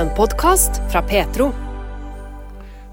En 0.00 0.08
podkast 0.16 0.78
fra 0.92 1.02
Petro. 1.02 1.50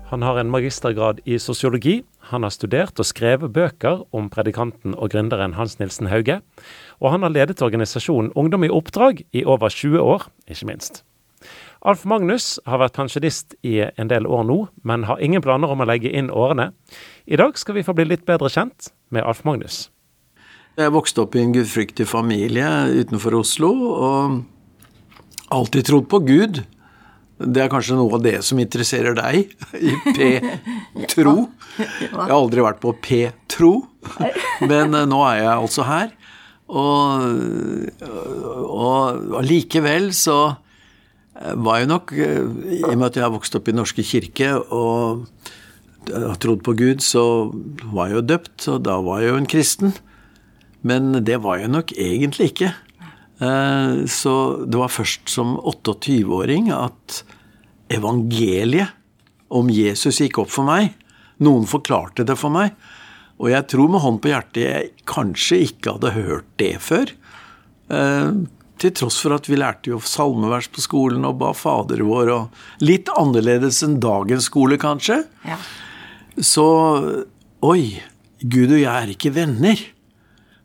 Han 0.09 0.21
har 0.21 0.39
en 0.39 0.49
magistergrad 0.51 1.21
i 1.23 1.37
sosiologi. 1.39 2.01
Han 2.19 2.43
har 2.43 2.51
studert 2.51 2.99
og 2.99 3.07
skrevet 3.07 3.53
bøker 3.55 4.01
om 4.11 4.27
predikanten 4.27 4.91
og 4.91 5.13
gründeren 5.13 5.55
Hans 5.55 5.77
Nilsen 5.79 6.09
Hauge. 6.11 6.41
Og 6.99 7.13
han 7.13 7.23
har 7.23 7.31
ledet 7.31 7.63
organisasjonen 7.63 8.33
Ungdom 8.35 8.67
i 8.67 8.71
oppdrag 8.73 9.23
i 9.31 9.45
over 9.47 9.71
20 9.71 10.03
år, 10.03 10.27
ikke 10.51 10.67
minst. 10.67 11.05
Alf 11.79 12.03
Magnus 12.03 12.59
har 12.67 12.83
vært 12.83 12.99
pensjonist 12.99 13.55
i 13.63 13.79
en 13.87 14.11
del 14.11 14.27
år 14.27 14.43
nå, 14.43 14.61
men 14.83 15.07
har 15.07 15.23
ingen 15.23 15.45
planer 15.45 15.71
om 15.71 15.79
å 15.79 15.87
legge 15.87 16.11
inn 16.11 16.27
årene. 16.27 16.73
I 17.23 17.39
dag 17.39 17.55
skal 17.55 17.79
vi 17.79 17.87
få 17.87 17.95
bli 17.95 18.11
litt 18.11 18.27
bedre 18.27 18.51
kjent 18.51 18.91
med 19.15 19.23
Alf 19.23 19.45
Magnus. 19.47 19.85
Jeg 20.75 20.91
vokste 20.91 21.23
opp 21.23 21.39
i 21.39 21.45
en 21.47 21.55
gudfryktig 21.55 22.11
familie 22.11 22.67
utenfor 22.99 23.39
Oslo, 23.45 23.75
og 23.95 24.41
alltid 25.55 25.87
trodd 25.87 26.11
på 26.11 26.27
Gud. 26.27 26.67
Det 27.37 27.61
er 27.63 27.69
kanskje 27.69 27.97
noe 27.99 28.17
av 28.17 28.23
det 28.25 28.39
som 28.45 28.59
interesserer 28.61 29.17
deg 29.17 29.51
i 29.77 29.93
P-tro. 30.17 31.35
Jeg 31.77 32.13
har 32.15 32.33
aldri 32.33 32.63
vært 32.65 32.81
på 32.81 32.95
P-tro, 33.03 33.73
men 34.65 34.97
eh, 34.97 35.09
nå 35.09 35.21
er 35.29 35.43
jeg 35.43 35.53
altså 35.53 35.85
her. 35.87 36.15
Og, 36.67 37.91
og, 38.03 39.27
og 39.37 39.45
likevel 39.47 40.09
så 40.17 40.57
var 41.37 41.79
jeg 41.79 41.87
nok 41.87 42.11
I 42.17 42.81
og 42.81 42.97
med 42.97 43.05
at 43.07 43.19
jeg 43.19 43.23
har 43.23 43.31
vokst 43.31 43.55
opp 43.55 43.69
i 43.69 43.75
Norske 43.77 44.03
kirke 44.03 44.49
og 44.57 45.27
har 46.11 46.39
trodd 46.41 46.63
på 46.65 46.73
Gud, 46.77 47.03
så 47.03 47.51
var 47.93 48.09
jeg 48.09 48.17
jo 48.17 48.25
døpt, 48.33 48.67
og 48.71 48.83
da 48.87 48.97
var 49.03 49.21
jeg 49.21 49.31
jo 49.31 49.39
en 49.41 49.49
kristen. 49.49 49.95
Men 50.87 51.11
det 51.25 51.39
var 51.43 51.59
jeg 51.61 51.71
nok 51.73 51.93
egentlig 51.99 52.51
ikke. 52.53 52.71
Eh, 53.39 54.05
så 54.09 54.33
det 54.65 54.79
var 54.79 54.93
først 54.93 55.29
som 55.29 55.57
28-åring 55.61 56.71
at 56.73 57.21
evangeliet 57.93 58.95
om 59.53 59.69
Jesus 59.71 60.19
gikk 60.23 60.41
opp 60.43 60.51
for 60.51 60.67
meg. 60.67 60.91
Noen 61.43 61.67
forklarte 61.69 62.25
det 62.27 62.35
for 62.39 62.53
meg. 62.53 62.73
Og 63.37 63.51
jeg 63.53 63.67
tror 63.69 63.91
med 63.93 64.01
hånd 64.01 64.19
på 64.23 64.31
hjertet 64.31 64.63
jeg 64.63 64.93
kanskje 65.09 65.61
ikke 65.67 65.95
hadde 65.95 66.15
hørt 66.17 66.47
det 66.61 66.73
før. 66.83 67.13
Eh, 67.93 68.31
til 68.77 68.93
tross 68.93 69.17
for 69.23 69.33
at 69.33 69.47
vi 69.49 69.57
lærte 69.57 69.89
jo 69.93 70.01
salmevers 70.03 70.67
på 70.73 70.83
skolen 70.83 71.25
og 71.25 71.39
ba 71.41 71.53
Fader 71.57 72.03
vår 72.05 72.29
og 72.33 72.59
Litt 72.85 73.09
annerledes 73.09 73.81
enn 73.85 73.97
dagens 74.01 74.49
skole, 74.51 74.77
kanskje. 74.81 75.23
Ja. 75.47 75.57
Så 76.37 76.67
Oi, 77.65 77.97
Gud 78.37 78.69
og 78.69 78.77
jeg 78.77 78.93
er 78.93 79.09
ikke 79.13 79.33
venner. 79.33 79.79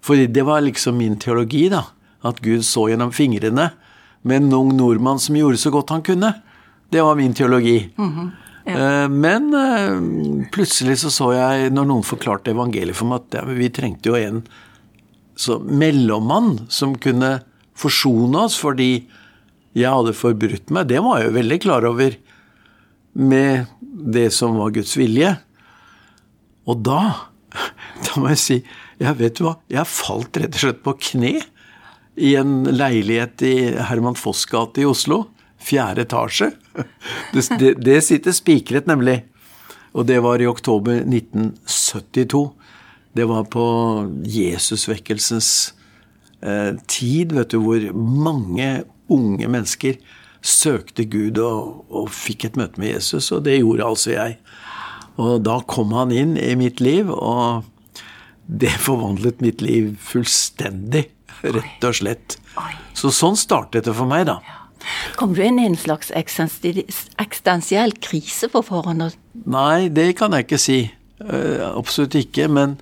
For 0.05 0.19
det 0.19 0.43
var 0.45 0.65
liksom 0.65 0.99
min 1.01 1.15
teologi, 1.21 1.69
da. 1.73 1.87
At 2.27 2.41
Gud 2.45 2.65
så 2.67 2.89
gjennom 2.91 3.13
fingrene 3.15 3.71
med 4.23 4.45
en 4.45 4.55
ung 4.55 4.73
nordmann 4.77 5.21
som 5.23 5.37
gjorde 5.37 5.59
så 5.59 5.73
godt 5.75 5.91
han 5.95 6.05
kunne. 6.07 6.33
Det 6.93 7.03
var 7.03 7.17
min 7.19 7.35
teologi. 7.35 7.91
Mm 7.97 8.11
-hmm. 8.11 8.31
ja. 8.65 9.09
Men 9.09 9.55
eh, 9.55 10.49
plutselig 10.53 10.99
så 10.99 11.11
så 11.11 11.33
jeg, 11.33 11.71
når 11.71 11.85
noen 11.85 12.03
forklarte 12.03 12.51
evangeliet 12.51 12.97
for 12.97 13.07
meg, 13.07 13.21
at 13.21 13.35
ja, 13.35 13.45
vi 13.45 13.69
trengte 13.69 14.09
jo 14.09 14.15
en 14.15 14.43
mellommann 15.65 16.67
som 16.69 16.99
kunne 16.99 17.41
forsone 17.75 18.39
oss 18.39 18.59
fordi 18.61 19.09
jeg 19.73 19.91
hadde 19.91 20.13
forbrutt 20.13 20.71
meg. 20.71 20.89
Det 20.89 21.01
var 21.01 21.19
jeg 21.19 21.27
jo 21.27 21.39
veldig 21.39 21.61
klar 21.61 21.85
over 21.85 22.17
med 23.13 23.67
det 23.81 24.33
som 24.33 24.57
var 24.57 24.71
Guds 24.71 24.97
vilje. 24.97 25.37
Og 26.67 26.83
da, 26.85 27.29
da 28.05 28.21
må 28.21 28.29
jeg 28.29 28.39
si 28.39 28.65
jeg 29.03 29.19
vet 29.19 29.39
du 29.39 29.47
hva, 29.47 29.57
jeg 29.73 29.89
falt 29.89 30.37
rett 30.39 30.55
og 30.55 30.63
slett 30.63 30.83
på 30.85 30.95
kne 31.09 31.41
i 32.17 32.35
en 32.37 32.65
leilighet 32.69 33.43
i 33.47 33.55
Herman 33.89 34.19
Foss 34.19 34.45
gate 34.51 34.83
i 34.83 34.89
Oslo. 34.89 35.25
Fjerde 35.63 36.07
etasje. 36.07 36.51
Det, 37.33 37.45
det, 37.61 37.75
det 37.85 38.01
sitter 38.05 38.35
spikret, 38.35 38.89
nemlig. 38.91 39.23
Og 39.93 40.07
det 40.09 40.19
var 40.25 40.41
i 40.41 40.49
oktober 40.49 41.03
1972. 41.05 42.43
Det 43.13 43.29
var 43.29 43.45
på 43.53 43.67
Jesusvekkelsens 44.25 45.51
eh, 46.41 46.73
tid, 46.89 47.35
vet 47.37 47.53
du, 47.53 47.61
hvor 47.61 47.85
mange 47.97 48.85
unge 49.13 49.49
mennesker 49.53 50.01
søkte 50.43 51.05
Gud 51.07 51.39
og, 51.39 51.85
og 51.93 52.09
fikk 52.13 52.49
et 52.49 52.57
møte 52.59 52.81
med 52.81 52.97
Jesus, 52.97 53.31
og 53.35 53.45
det 53.47 53.61
gjorde 53.61 53.89
altså 53.93 54.15
jeg. 54.15 54.39
Og 55.21 55.43
da 55.45 55.59
kom 55.69 55.93
han 55.95 56.13
inn 56.17 56.35
i 56.41 56.55
mitt 56.59 56.81
liv, 56.83 57.13
og 57.13 57.69
det 58.49 58.73
forvandlet 58.83 59.45
mitt 59.45 59.63
liv 59.63 59.93
fullstendig. 60.03 61.07
Rett 61.43 61.87
og 61.89 61.97
slett. 61.99 62.37
Så 62.95 63.11
sånn 63.15 63.39
startet 63.39 63.89
det 63.89 63.95
for 63.97 64.07
meg, 64.09 64.29
da. 64.31 64.41
Kom 65.19 65.35
du 65.35 65.43
inn 65.45 65.61
i 65.63 65.67
en 65.69 65.79
slags 65.79 66.11
eksistensiell 66.15 67.95
krise 68.03 68.49
på 68.51 68.63
forhånd? 68.67 69.15
Nei, 69.47 69.89
det 69.95 70.13
kan 70.19 70.35
jeg 70.35 70.47
ikke 70.47 70.61
si. 70.61 70.81
Uh, 71.23 71.73
absolutt 71.73 72.17
ikke. 72.19 72.49
Men 72.51 72.77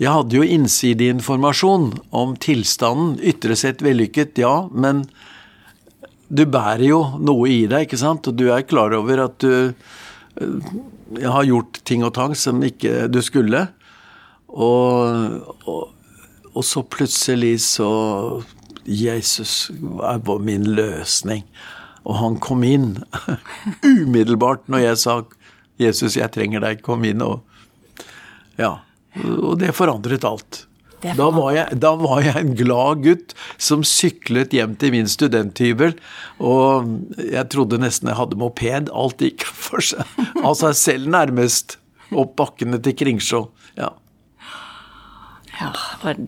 jeg 0.00 0.12
hadde 0.12 0.38
jo 0.38 0.46
innsideinformasjon 0.56 1.90
om 2.16 2.36
tilstanden. 2.40 3.16
Ytre 3.20 3.56
sett 3.58 3.84
vellykket, 3.84 4.40
ja. 4.40 4.68
Men 4.72 5.04
du 6.28 6.44
bærer 6.48 6.88
jo 6.88 7.02
noe 7.22 7.48
i 7.52 7.64
deg, 7.70 7.86
ikke 7.86 8.00
sant? 8.00 8.28
Og 8.28 8.36
du 8.38 8.48
er 8.52 8.66
klar 8.68 8.96
over 8.96 9.26
at 9.28 9.40
du 9.44 9.72
uh, 10.40 10.70
har 11.22 11.48
gjort 11.48 11.82
ting 11.86 12.04
og 12.06 12.14
tang 12.16 12.36
som 12.38 12.62
ikke 12.64 13.06
du 13.12 13.20
skulle. 13.24 13.68
Og, 14.56 15.42
og, 15.68 15.92
og 16.56 16.64
så 16.64 16.82
plutselig 16.82 17.58
så 17.66 17.88
Jesus 18.86 19.70
var 19.76 20.38
min 20.40 20.64
løsning. 20.76 21.44
Og 22.06 22.16
han 22.20 22.38
kom 22.42 22.62
inn 22.64 22.92
umiddelbart 23.82 24.68
når 24.70 24.84
jeg 24.84 25.02
sa 25.02 25.16
'Jesus, 25.76 26.16
jeg 26.16 26.32
trenger 26.32 26.62
deg, 26.64 26.80
kom 26.80 27.04
inn'. 27.04 27.20
Og, 27.20 27.42
ja, 28.56 28.78
og 29.20 29.58
det 29.60 29.74
forandret 29.76 30.24
alt. 30.24 30.64
Da 31.04 31.26
var, 31.30 31.50
jeg, 31.52 31.76
da 31.78 31.92
var, 32.00 32.22
jeg, 32.24 32.40
en 32.40 32.54
glad 32.56 33.02
gutt 33.04 33.34
som 33.60 33.84
syklet 33.84 34.54
hjem 34.56 34.78
til 34.80 34.94
min 34.94 35.10
studenthybel. 35.10 35.92
Og 36.40 36.88
jeg 37.20 37.44
trodde 37.52 37.78
nesten 37.82 38.08
jeg 38.10 38.18
hadde 38.18 38.38
moped. 38.40 38.88
Alt 38.90 39.22
gikk 39.22 39.44
for 39.66 39.84
seg 39.84 40.02
av 40.40 40.56
seg 40.58 40.78
selv 40.78 41.12
nærmest. 41.12 41.76
Opp 42.16 42.36
bakkene 42.40 42.80
til 42.82 42.96
Kringsjå. 42.96 43.44
Ja. 43.76 43.92
Ja, 45.60 45.72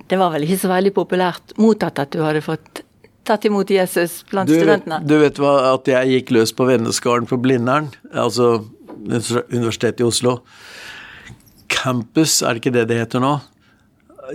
Det 0.09 0.17
var 0.17 0.33
vel 0.33 0.47
ikke 0.47 0.61
så 0.63 0.71
veldig 0.73 0.95
populært 0.97 1.57
mottatt 1.61 2.01
at 2.01 2.15
du 2.15 2.23
hadde 2.25 2.43
fått 2.45 2.83
tatt 3.29 3.45
imot 3.45 3.69
Jesus 3.71 4.23
blant 4.31 4.49
du, 4.49 4.57
studentene? 4.57 5.03
Du 5.05 5.19
vet 5.21 5.39
hva, 5.41 5.75
at 5.75 5.89
jeg 5.91 6.15
gikk 6.15 6.33
løs 6.39 6.55
på 6.57 6.69
venneskaren 6.69 7.29
på 7.29 7.37
Blindern, 7.43 7.91
altså 8.13 8.65
Universitetet 8.99 10.01
i 10.03 10.07
Oslo. 10.07 10.39
Campus, 11.69 12.41
er 12.43 12.57
det 12.57 12.65
ikke 12.65 12.75
det 12.75 12.89
det 12.91 13.03
heter 13.03 13.23
nå? 13.23 13.37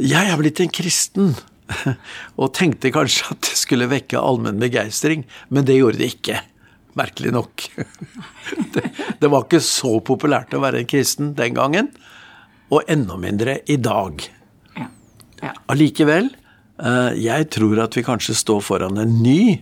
Jeg 0.02 0.30
er 0.30 0.40
blitt 0.40 0.62
en 0.64 0.72
kristen! 0.74 1.34
Og 2.42 2.54
tenkte 2.56 2.92
kanskje 2.94 3.34
at 3.34 3.42
det 3.48 3.58
skulle 3.58 3.90
vekke 3.92 4.22
allmenn 4.22 4.62
begeistring, 4.62 5.26
men 5.50 5.66
det 5.68 5.80
gjorde 5.80 6.02
det 6.02 6.14
ikke. 6.18 6.42
Merkelig 7.00 7.34
nok. 7.34 7.66
Det, 8.74 8.84
det 9.22 9.30
var 9.32 9.46
ikke 9.46 9.62
så 9.64 9.96
populært 10.06 10.54
å 10.54 10.62
være 10.62 10.82
en 10.82 10.90
kristen 10.90 11.32
den 11.38 11.56
gangen, 11.58 11.90
og 12.74 12.90
enda 12.92 13.18
mindre 13.22 13.60
i 13.70 13.78
dag. 13.82 14.22
Allikevel, 15.72 16.30
eh, 16.80 17.12
jeg 17.20 17.50
tror 17.54 17.82
at 17.84 17.98
vi 17.98 18.06
kanskje 18.06 18.36
står 18.38 18.62
foran 18.64 19.00
en 19.02 19.18
ny 19.24 19.62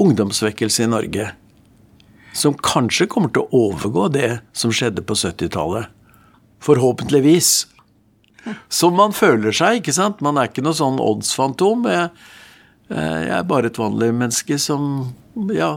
ungdomsvekkelse 0.00 0.84
i 0.86 0.90
Norge. 0.90 1.30
Som 2.32 2.54
kanskje 2.54 3.08
kommer 3.10 3.32
til 3.34 3.46
å 3.46 3.64
overgå 3.70 4.08
det 4.14 4.38
som 4.56 4.72
skjedde 4.74 5.02
på 5.02 5.16
70-tallet. 5.18 5.90
Forhåpentligvis. 6.62 7.66
Som 8.72 8.94
man 8.96 9.12
føler 9.16 9.52
seg, 9.56 9.80
ikke 9.80 9.96
sant. 9.96 10.22
Man 10.24 10.38
er 10.38 10.48
ikke 10.48 10.64
noe 10.64 10.76
sånn 10.76 11.00
oddsfantom. 11.02 11.88
Jeg, 11.90 12.12
eh, 12.92 13.18
jeg 13.26 13.36
er 13.40 13.50
bare 13.50 13.72
et 13.72 13.80
vanlig 13.80 14.12
menneske 14.14 14.60
som 14.62 15.10
ja, 15.56 15.74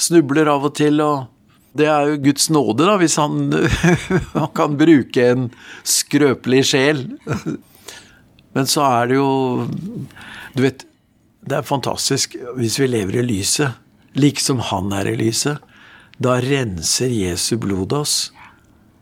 snubler 0.00 0.48
av 0.52 0.70
og 0.70 0.76
til. 0.78 1.02
og 1.04 1.28
det 1.76 1.86
er 1.86 2.08
jo 2.10 2.22
Guds 2.24 2.48
nåde, 2.50 2.82
da, 2.82 2.96
hvis 2.98 3.14
han, 3.20 3.52
han 4.38 4.48
kan 4.58 4.78
bruke 4.78 5.26
en 5.34 5.50
skrøpelig 5.86 6.64
sjel 6.72 7.04
men 8.56 8.66
så 8.66 8.82
er 8.86 9.10
det 9.10 9.18
jo 9.18 9.68
Du 10.56 10.64
vet, 10.64 10.84
det 11.46 11.60
er 11.60 11.66
fantastisk 11.66 12.34
hvis 12.58 12.78
vi 12.80 12.88
lever 12.90 13.20
i 13.20 13.26
lyset, 13.26 13.78
liksom 14.18 14.60
han 14.70 14.90
er 14.92 15.08
i 15.08 15.16
lyset. 15.18 15.62
Da 16.20 16.36
renser 16.42 17.12
Jesu 17.14 17.54
blod 17.62 17.94
oss. 17.96 18.16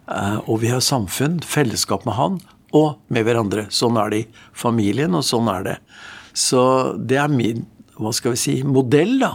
Eh, 0.06 0.39
og 0.45 0.61
vi 0.62 0.71
har 0.71 0.85
samfunn, 0.85 1.41
fellesskap 1.45 2.06
med 2.06 2.19
han 2.19 2.39
og 2.77 3.00
med 3.12 3.27
hverandre. 3.27 3.67
Sånn 3.73 3.99
er 4.00 4.12
det 4.12 4.21
i 4.21 4.29
familien, 4.56 5.17
og 5.17 5.25
sånn 5.27 5.49
er 5.50 5.67
det. 5.67 5.77
Så 6.37 6.62
det 7.00 7.19
er 7.19 7.33
min 7.33 7.65
hva 7.99 8.12
skal 8.15 8.37
vi 8.37 8.39
si, 8.41 8.56
modell, 8.62 9.17
da. 9.19 9.33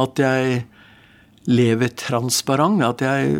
At 0.00 0.18
jeg 0.18 0.64
lever 1.46 1.92
transparent. 1.98 2.82
At 2.82 3.04
jeg 3.04 3.36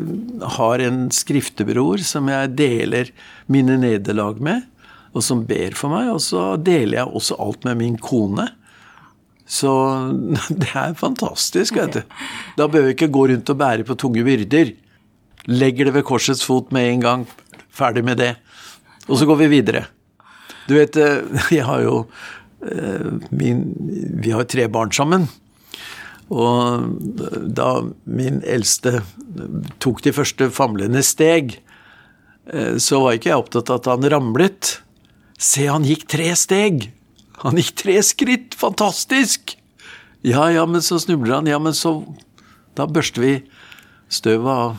har 0.58 0.84
en 0.84 1.08
skriftebror 1.14 2.05
som 2.06 2.31
jeg 2.31 2.55
deler 2.58 3.11
mine 3.50 3.81
nederlag 3.82 4.38
med 4.44 4.69
og 5.10 5.24
som 5.26 5.44
ber 5.46 5.74
for 5.78 5.92
meg. 5.92 6.10
Og 6.14 6.20
så 6.24 6.54
deler 6.60 7.00
jeg 7.00 7.14
også 7.20 7.38
alt 7.42 7.66
med 7.68 7.80
min 7.80 7.98
kone. 8.00 8.48
Så 9.50 9.72
det 10.62 10.70
er 10.74 10.98
fantastisk, 10.98 11.78
vet 11.80 11.98
du. 11.98 12.18
Da 12.58 12.68
bør 12.70 12.88
vi 12.88 12.96
ikke 12.96 13.10
gå 13.12 13.26
rundt 13.32 13.52
og 13.52 13.60
bære 13.60 13.86
på 13.88 13.98
tunge 13.98 14.24
byrder. 14.26 14.74
Legger 15.50 15.88
det 15.88 15.96
ved 15.96 16.06
korsets 16.06 16.44
fot 16.46 16.70
med 16.74 16.92
en 16.92 17.06
gang. 17.06 17.26
Ferdig 17.74 18.04
med 18.06 18.20
det. 18.20 18.34
Og 19.08 19.18
så 19.18 19.26
går 19.26 19.42
vi 19.42 19.54
videre. 19.58 19.86
Du 20.68 20.76
vet, 20.76 20.96
eh, 20.96 21.22
jeg 21.58 21.66
har 21.66 21.82
jo 21.82 22.04
eh, 22.62 23.10
min, 23.34 23.64
Vi 24.22 24.34
har 24.34 24.46
tre 24.46 24.68
barn 24.70 24.92
sammen. 24.94 25.28
Og 26.30 26.86
da 27.50 27.70
min 28.06 28.38
eldste 28.46 29.00
tok 29.82 29.98
de 30.04 30.12
første 30.14 30.46
famlende 30.54 31.02
steg, 31.02 31.56
eh, 32.52 32.76
så 32.78 33.00
var 33.02 33.18
ikke 33.18 33.32
jeg 33.32 33.42
opptatt 33.42 33.72
av 33.72 33.80
at 33.80 33.90
han 33.90 34.06
ramlet. 34.14 34.76
Se, 35.40 35.64
han 35.66 35.87
gikk 35.88 36.04
tre 36.12 36.34
steg! 36.37 36.90
Han 37.40 37.56
gikk 37.56 37.72
tre 37.81 37.96
skritt! 38.04 38.54
Fantastisk! 38.60 39.54
Ja, 40.20 40.50
ja, 40.52 40.66
men 40.69 40.82
så 40.84 40.98
snubler 41.00 41.38
han. 41.38 41.48
Ja, 41.48 41.58
men 41.58 41.75
så 41.75 42.02
Da 42.76 42.84
børster 42.87 43.25
vi 43.25 43.32
støvet 44.12 44.50
av 44.52 44.76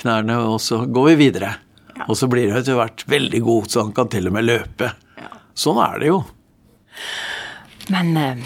knærne, 0.00 0.38
og 0.40 0.56
så 0.64 0.86
går 0.88 1.10
vi 1.10 1.18
videre. 1.26 1.52
Og 2.08 2.16
så 2.16 2.30
blir 2.32 2.48
han 2.48 2.62
etter 2.62 2.78
hvert 2.78 3.04
veldig 3.12 3.42
god, 3.44 3.68
så 3.68 3.84
han 3.84 3.92
kan 3.96 4.08
til 4.08 4.30
og 4.30 4.34
med 4.38 4.48
løpe. 4.48 4.90
Sånn 5.52 5.78
er 5.84 6.00
det 6.00 6.08
jo. 6.08 6.18
Men 7.92 8.16
eh, 8.16 8.42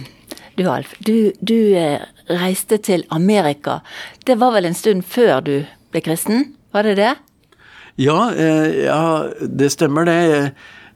du 0.58 0.66
Alf, 0.70 0.96
du, 1.06 1.30
du 1.38 1.76
eh, 1.78 2.02
reiste 2.34 2.80
til 2.82 3.06
Amerika. 3.14 3.78
Det 4.26 4.40
var 4.42 4.56
vel 4.58 4.66
en 4.66 4.78
stund 4.78 5.06
før 5.06 5.38
du 5.46 5.56
ble 5.94 6.02
kristen? 6.02 6.48
Var 6.74 6.90
det 6.90 6.98
det? 6.98 7.12
Ja, 8.02 8.18
eh, 8.34 8.86
ja 8.88 9.02
det 9.38 9.70
stemmer 9.76 10.10
det. 10.10 10.18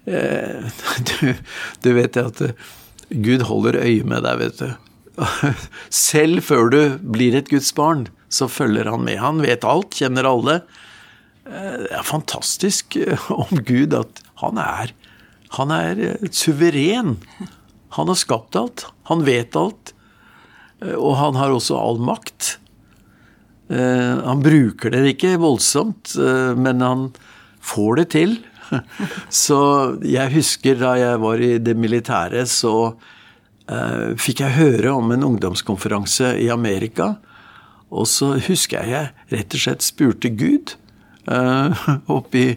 Du, 1.09 1.33
du 1.85 1.89
vet 1.97 2.17
at 2.17 2.41
Gud 3.09 3.45
holder 3.49 3.81
øye 3.83 4.05
med 4.09 4.25
deg, 4.25 4.41
vet 4.43 4.63
du. 4.63 4.71
Selv 5.91 6.45
før 6.47 6.71
du 6.73 6.81
blir 7.03 7.37
et 7.39 7.51
Guds 7.51 7.71
barn, 7.77 8.07
så 8.29 8.49
følger 8.51 8.91
han 8.91 9.05
med. 9.07 9.21
Han 9.23 9.43
vet 9.45 9.67
alt, 9.67 9.97
kjenner 9.99 10.29
alle. 10.29 10.61
Det 11.49 11.93
er 11.97 12.05
fantastisk 12.05 12.99
om 13.33 13.63
Gud 13.65 13.97
at 13.97 14.21
han 14.43 14.61
er, 14.61 14.93
han 15.57 15.73
er 15.73 16.03
suveren. 16.29 17.17
Han 17.97 18.13
har 18.13 18.19
skapt 18.21 18.59
alt. 18.61 18.85
Han 19.09 19.25
vet 19.27 19.57
alt. 19.57 19.95
Og 20.93 21.17
han 21.19 21.39
har 21.41 21.55
også 21.55 21.79
all 21.81 21.99
makt. 22.05 22.59
Han 23.69 24.45
bruker 24.45 24.93
det 24.93 25.15
ikke 25.15 25.39
voldsomt, 25.41 26.15
men 26.61 26.85
han 26.85 27.09
får 27.65 28.03
det 28.03 28.07
til. 28.15 28.37
Så 29.45 29.61
jeg 30.07 30.35
husker 30.35 30.79
da 30.81 30.95
jeg 30.99 31.23
var 31.23 31.43
i 31.43 31.55
det 31.63 31.75
militære, 31.79 32.45
så 32.49 32.75
uh, 32.93 34.09
fikk 34.21 34.45
jeg 34.45 34.59
høre 34.59 34.95
om 34.95 35.13
en 35.15 35.27
ungdomskonferanse 35.33 36.35
i 36.43 36.49
Amerika. 36.53 37.15
Og 37.89 38.09
så 38.11 38.35
husker 38.49 38.85
jeg 38.85 38.93
jeg 38.93 39.39
rett 39.39 39.57
og 39.57 39.65
slett 39.65 39.87
spurte 39.87 40.33
Gud 40.37 40.75
uh, 41.33 41.87
oppe 42.13 42.43
i 42.43 42.49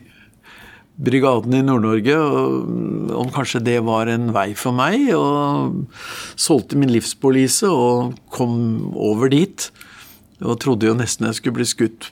brigaden 1.02 1.56
i 1.58 1.64
Nord-Norge 1.66 2.16
om 3.18 3.30
kanskje 3.34 3.64
det 3.66 3.80
var 3.88 4.10
en 4.12 4.30
vei 4.36 4.52
for 4.58 4.76
meg. 4.76 5.10
Og 5.16 5.88
solgte 6.40 6.80
min 6.80 6.92
livspolise 6.92 7.70
og 7.70 8.18
kom 8.34 8.92
over 8.96 9.32
dit. 9.32 9.70
Og 10.42 10.58
trodde 10.62 10.88
jo 10.90 10.98
nesten 10.98 11.28
jeg 11.28 11.38
skulle 11.38 11.60
bli 11.60 11.68
skutt 11.70 12.10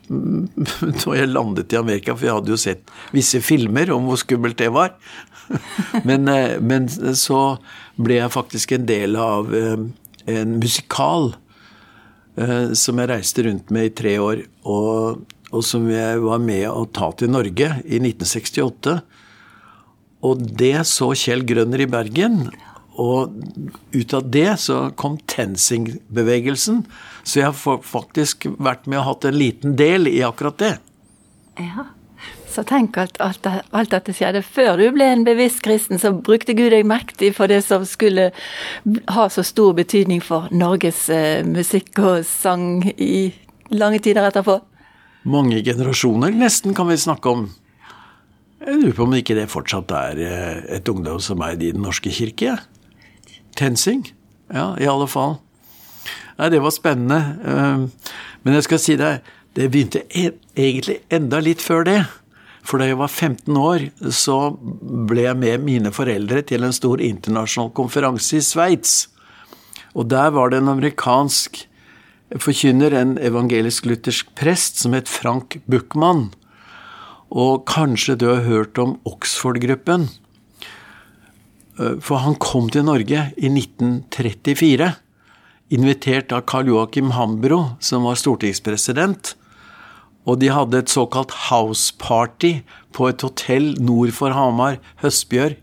da 1.02 1.16
jeg 1.18 1.32
landet 1.32 1.74
i 1.74 1.80
Amerika, 1.80 2.14
for 2.14 2.28
jeg 2.28 2.38
hadde 2.38 2.54
jo 2.54 2.60
sett 2.62 2.94
visse 3.16 3.42
filmer 3.42 3.90
om 3.96 4.10
hvor 4.10 4.20
skummelt 4.22 4.60
det 4.62 4.70
var. 4.76 4.96
Men, 6.06 6.30
men 6.62 6.84
så 7.18 7.58
ble 7.98 8.20
jeg 8.20 8.34
faktisk 8.36 8.76
en 8.76 8.84
del 8.86 9.16
av 9.18 9.48
en 9.50 10.52
musikal 10.62 11.32
som 12.78 13.02
jeg 13.02 13.10
reiste 13.10 13.48
rundt 13.48 13.74
med 13.74 13.88
i 13.88 13.94
tre 13.98 14.14
år, 14.22 14.44
og, 14.70 15.24
og 15.50 15.66
som 15.66 15.90
jeg 15.90 16.22
var 16.22 16.44
med 16.44 16.68
å 16.70 16.86
ta 16.94 17.10
til 17.18 17.34
Norge 17.34 17.72
i 17.82 17.98
1968. 17.98 18.94
Og 20.30 20.46
det 20.62 20.76
så 20.86 21.10
Kjell 21.18 21.46
Grønner 21.48 21.82
i 21.82 21.90
Bergen, 21.90 22.44
og 23.00 23.38
ut 23.96 24.14
av 24.14 24.28
det 24.32 24.50
så 24.60 24.90
kom 25.00 25.18
TenSing-bevegelsen. 25.32 26.84
Så 27.24 27.40
jeg 27.42 27.52
har 27.52 27.80
faktisk 27.86 28.50
vært 28.60 28.90
med 28.90 29.02
og 29.02 29.08
hatt 29.14 29.30
en 29.30 29.40
liten 29.40 29.78
del 29.80 30.10
i 30.12 30.20
akkurat 30.26 30.60
det. 30.60 30.76
Ja, 31.60 31.90
Så 32.50 32.64
tenk 32.66 32.98
at 32.98 33.20
alt, 33.22 33.46
alt 33.46 33.92
dette 33.94 34.12
skjedde 34.16 34.42
før 34.44 34.80
du 34.80 34.88
ble 34.92 35.06
en 35.06 35.22
bevisst 35.24 35.62
kristen, 35.64 36.00
så 36.02 36.10
brukte 36.12 36.56
Gud 36.58 36.74
deg 36.74 36.88
mektig 36.90 37.30
for 37.38 37.48
det 37.48 37.62
som 37.64 37.86
skulle 37.88 38.32
ha 39.14 39.28
så 39.30 39.44
stor 39.46 39.76
betydning 39.78 40.20
for 40.26 40.50
Norges 40.52 41.06
eh, 41.14 41.46
musikk 41.46 42.02
og 42.02 42.26
sang 42.28 42.82
i 42.98 43.30
lange 43.70 44.02
tider 44.02 44.26
etterpå. 44.32 44.58
Mange 45.30 45.62
generasjoner 45.64 46.34
nesten 46.34 46.74
kan 46.76 46.90
vi 46.90 46.98
snakke 46.98 47.30
om. 47.30 47.46
Jeg 48.66 48.82
lurer 48.82 48.98
på 48.98 49.06
om 49.06 49.16
ikke 49.16 49.38
det 49.38 49.48
fortsatt 49.54 49.94
er 49.96 50.20
et 50.80 50.90
ungdom 50.92 51.22
som 51.24 51.40
er 51.46 51.54
i 51.56 51.72
Den 51.72 51.86
norske 51.86 52.12
kirke. 52.12 52.58
TenSing. 53.58 54.08
Ja, 54.54 54.74
i 54.82 54.88
alle 54.90 55.08
fall. 55.10 55.38
Nei, 56.40 56.50
det 56.54 56.62
var 56.64 56.74
spennende. 56.74 57.20
Ehm, 57.46 57.90
men 58.44 58.58
jeg 58.58 58.66
skal 58.70 58.82
si 58.82 58.96
deg, 59.00 59.26
det 59.58 59.70
begynte 59.74 60.06
e-, 60.10 60.38
egentlig 60.56 61.02
enda 61.14 61.42
litt 61.44 61.62
før 61.64 61.86
det. 61.88 62.00
For 62.64 62.80
da 62.80 62.90
jeg 62.90 63.00
var 63.00 63.10
15 63.10 63.58
år, 63.58 63.88
så 64.14 64.38
ble 65.10 65.26
jeg 65.26 65.40
med 65.40 65.66
mine 65.66 65.92
foreldre 65.96 66.44
til 66.48 66.66
en 66.66 66.76
stor 66.76 67.02
internasjonal 67.02 67.72
konferanse 67.76 68.38
i 68.38 68.46
Sveits. 68.46 69.08
Og 69.98 70.10
der 70.12 70.30
var 70.36 70.52
det 70.52 70.62
en 70.62 70.72
amerikansk 70.76 71.64
forkynner, 72.38 72.94
en 72.94 73.18
evangelisk-luthersk 73.18 74.36
prest, 74.38 74.78
som 74.84 74.94
het 74.94 75.10
Frank 75.10 75.58
Buchmann. 75.66 76.30
Og 77.30 77.66
kanskje 77.70 78.18
du 78.20 78.28
har 78.30 78.46
hørt 78.46 78.78
om 78.82 78.98
Oxford-gruppen? 79.10 80.10
For 81.80 82.20
han 82.20 82.36
kom 82.44 82.68
til 82.74 82.84
Norge 82.84 83.30
i 83.40 83.48
1934 83.48 84.90
invitert 85.70 86.34
av 86.36 86.44
Karl 86.50 86.72
Joakim 86.72 87.14
Hambro, 87.16 87.78
som 87.80 88.04
var 88.08 88.18
stortingspresident. 88.20 89.36
Og 90.28 90.40
de 90.42 90.52
hadde 90.54 90.82
et 90.82 90.92
såkalt 90.92 91.32
house 91.48 91.94
party 92.02 92.60
på 92.94 93.10
et 93.10 93.24
hotell 93.26 93.72
nord 93.82 94.12
for 94.18 94.36
Hamar, 94.36 94.80
Høstbjørg, 95.04 95.58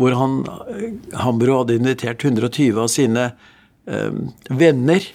hvor 0.00 0.14
han, 0.16 0.36
Hambro 1.18 1.60
hadde 1.60 1.80
invitert 1.80 2.22
120 2.24 2.78
av 2.80 2.88
sine 2.92 3.30
eh, 3.90 4.20
venner. 4.48 5.08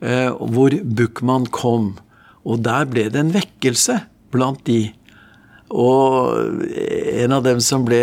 Eh, 0.00 0.30
hvor 0.32 0.74
Buchmann 0.82 1.46
kom. 1.52 1.92
Og 2.48 2.64
der 2.64 2.88
ble 2.90 3.10
det 3.12 3.20
en 3.20 3.34
vekkelse 3.34 4.00
blant 4.32 4.64
de. 4.66 4.88
Og 5.70 6.64
en 6.64 7.36
av 7.36 7.44
dem 7.46 7.60
som 7.62 7.84
ble 7.86 8.00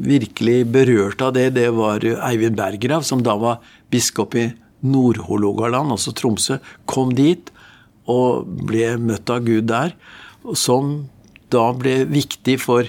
virkelig 0.00 0.64
berørt 0.72 1.22
av 1.24 1.34
det, 1.36 1.50
det 1.56 1.68
var 1.76 2.04
Eivind 2.04 2.58
Berggrav, 2.58 3.04
som 3.06 3.22
da 3.24 3.36
var 3.40 3.60
biskop 3.92 4.36
i 4.38 4.48
Nord-Hålogaland, 4.80 5.92
altså 5.92 6.14
Tromsø, 6.16 6.58
kom 6.88 7.12
dit 7.16 7.50
og 8.10 8.48
ble 8.66 8.94
møtt 9.00 9.30
av 9.30 9.44
Gud 9.46 9.68
der. 9.70 9.94
Som 10.56 11.10
da 11.52 11.68
ble 11.76 12.04
viktig 12.08 12.56
for 12.62 12.88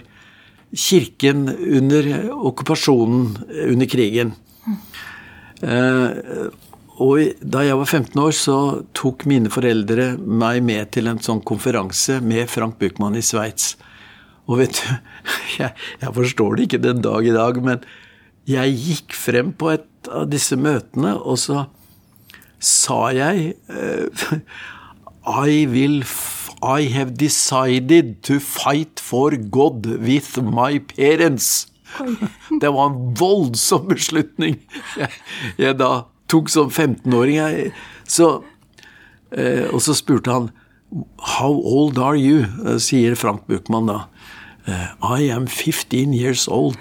kirken 0.71 1.49
under 1.49 2.07
okkupasjonen 2.31 3.35
under 3.67 3.89
krigen. 3.91 4.35
Eh, 5.61 6.09
og 7.01 7.41
da 7.41 7.63
jeg 7.65 7.77
var 7.79 7.87
15 7.89 8.19
år, 8.21 8.33
så 8.35 8.57
tok 8.97 9.25
mine 9.29 9.51
foreldre 9.51 10.13
meg 10.19 10.61
med 10.65 10.91
til 10.95 11.09
en 11.09 11.21
sånn 11.21 11.41
konferanse 11.45 12.19
med 12.23 12.49
Frank 12.51 12.77
Buchmann 12.81 13.17
i 13.17 13.25
Sveits. 13.25 13.73
Og 14.51 14.59
vet 14.59 14.81
du, 14.81 14.87
jeg, 15.61 15.71
jeg, 16.01 16.15
forstår 16.17 16.57
det 16.57 16.67
ikke 16.67 16.83
den 16.83 17.03
dag 17.05 17.27
i 17.27 17.35
dag, 17.35 17.61
men 17.63 17.85
jeg 18.49 18.75
gikk 18.75 19.15
frem 19.15 19.53
på 19.55 19.71
et 19.77 20.11
av 20.11 20.27
disse 20.31 20.57
møtene, 20.59 21.13
og 21.15 21.39
så 21.39 21.65
sa 22.61 23.09
jeg 23.15 23.55
uh, 23.71 24.37
I 25.45 25.65
will 25.69 26.01
I 26.61 26.85
have 26.93 27.15
decided 27.17 28.21
to 28.23 28.39
fight 28.39 29.01
for 29.01 29.33
God 29.33 29.85
with 29.85 30.41
my 30.41 30.79
parents. 30.79 31.67
Det 32.61 32.69
var 32.71 32.91
en 32.91 32.99
voldsom 33.19 33.89
beslutning 33.89 34.61
jeg, 34.95 35.09
jeg 35.59 35.75
da 35.81 36.05
tok 36.31 36.47
som 36.49 36.69
15-åring. 36.69 37.73
Så, 38.07 38.29
uh, 38.41 39.65
og 39.71 39.81
så 39.83 39.97
spurte 39.97 40.33
han 40.33 40.51
How 41.37 41.55
old 41.55 41.99
are 42.03 42.19
you? 42.19 42.43
sier 42.83 43.15
Frank 43.15 43.45
Buchmann 43.47 43.87
da. 43.87 43.99
Uh, 44.67 44.93
I 45.01 45.31
am 45.33 45.47
15 45.47 46.13
years 46.13 46.47
old. 46.47 46.77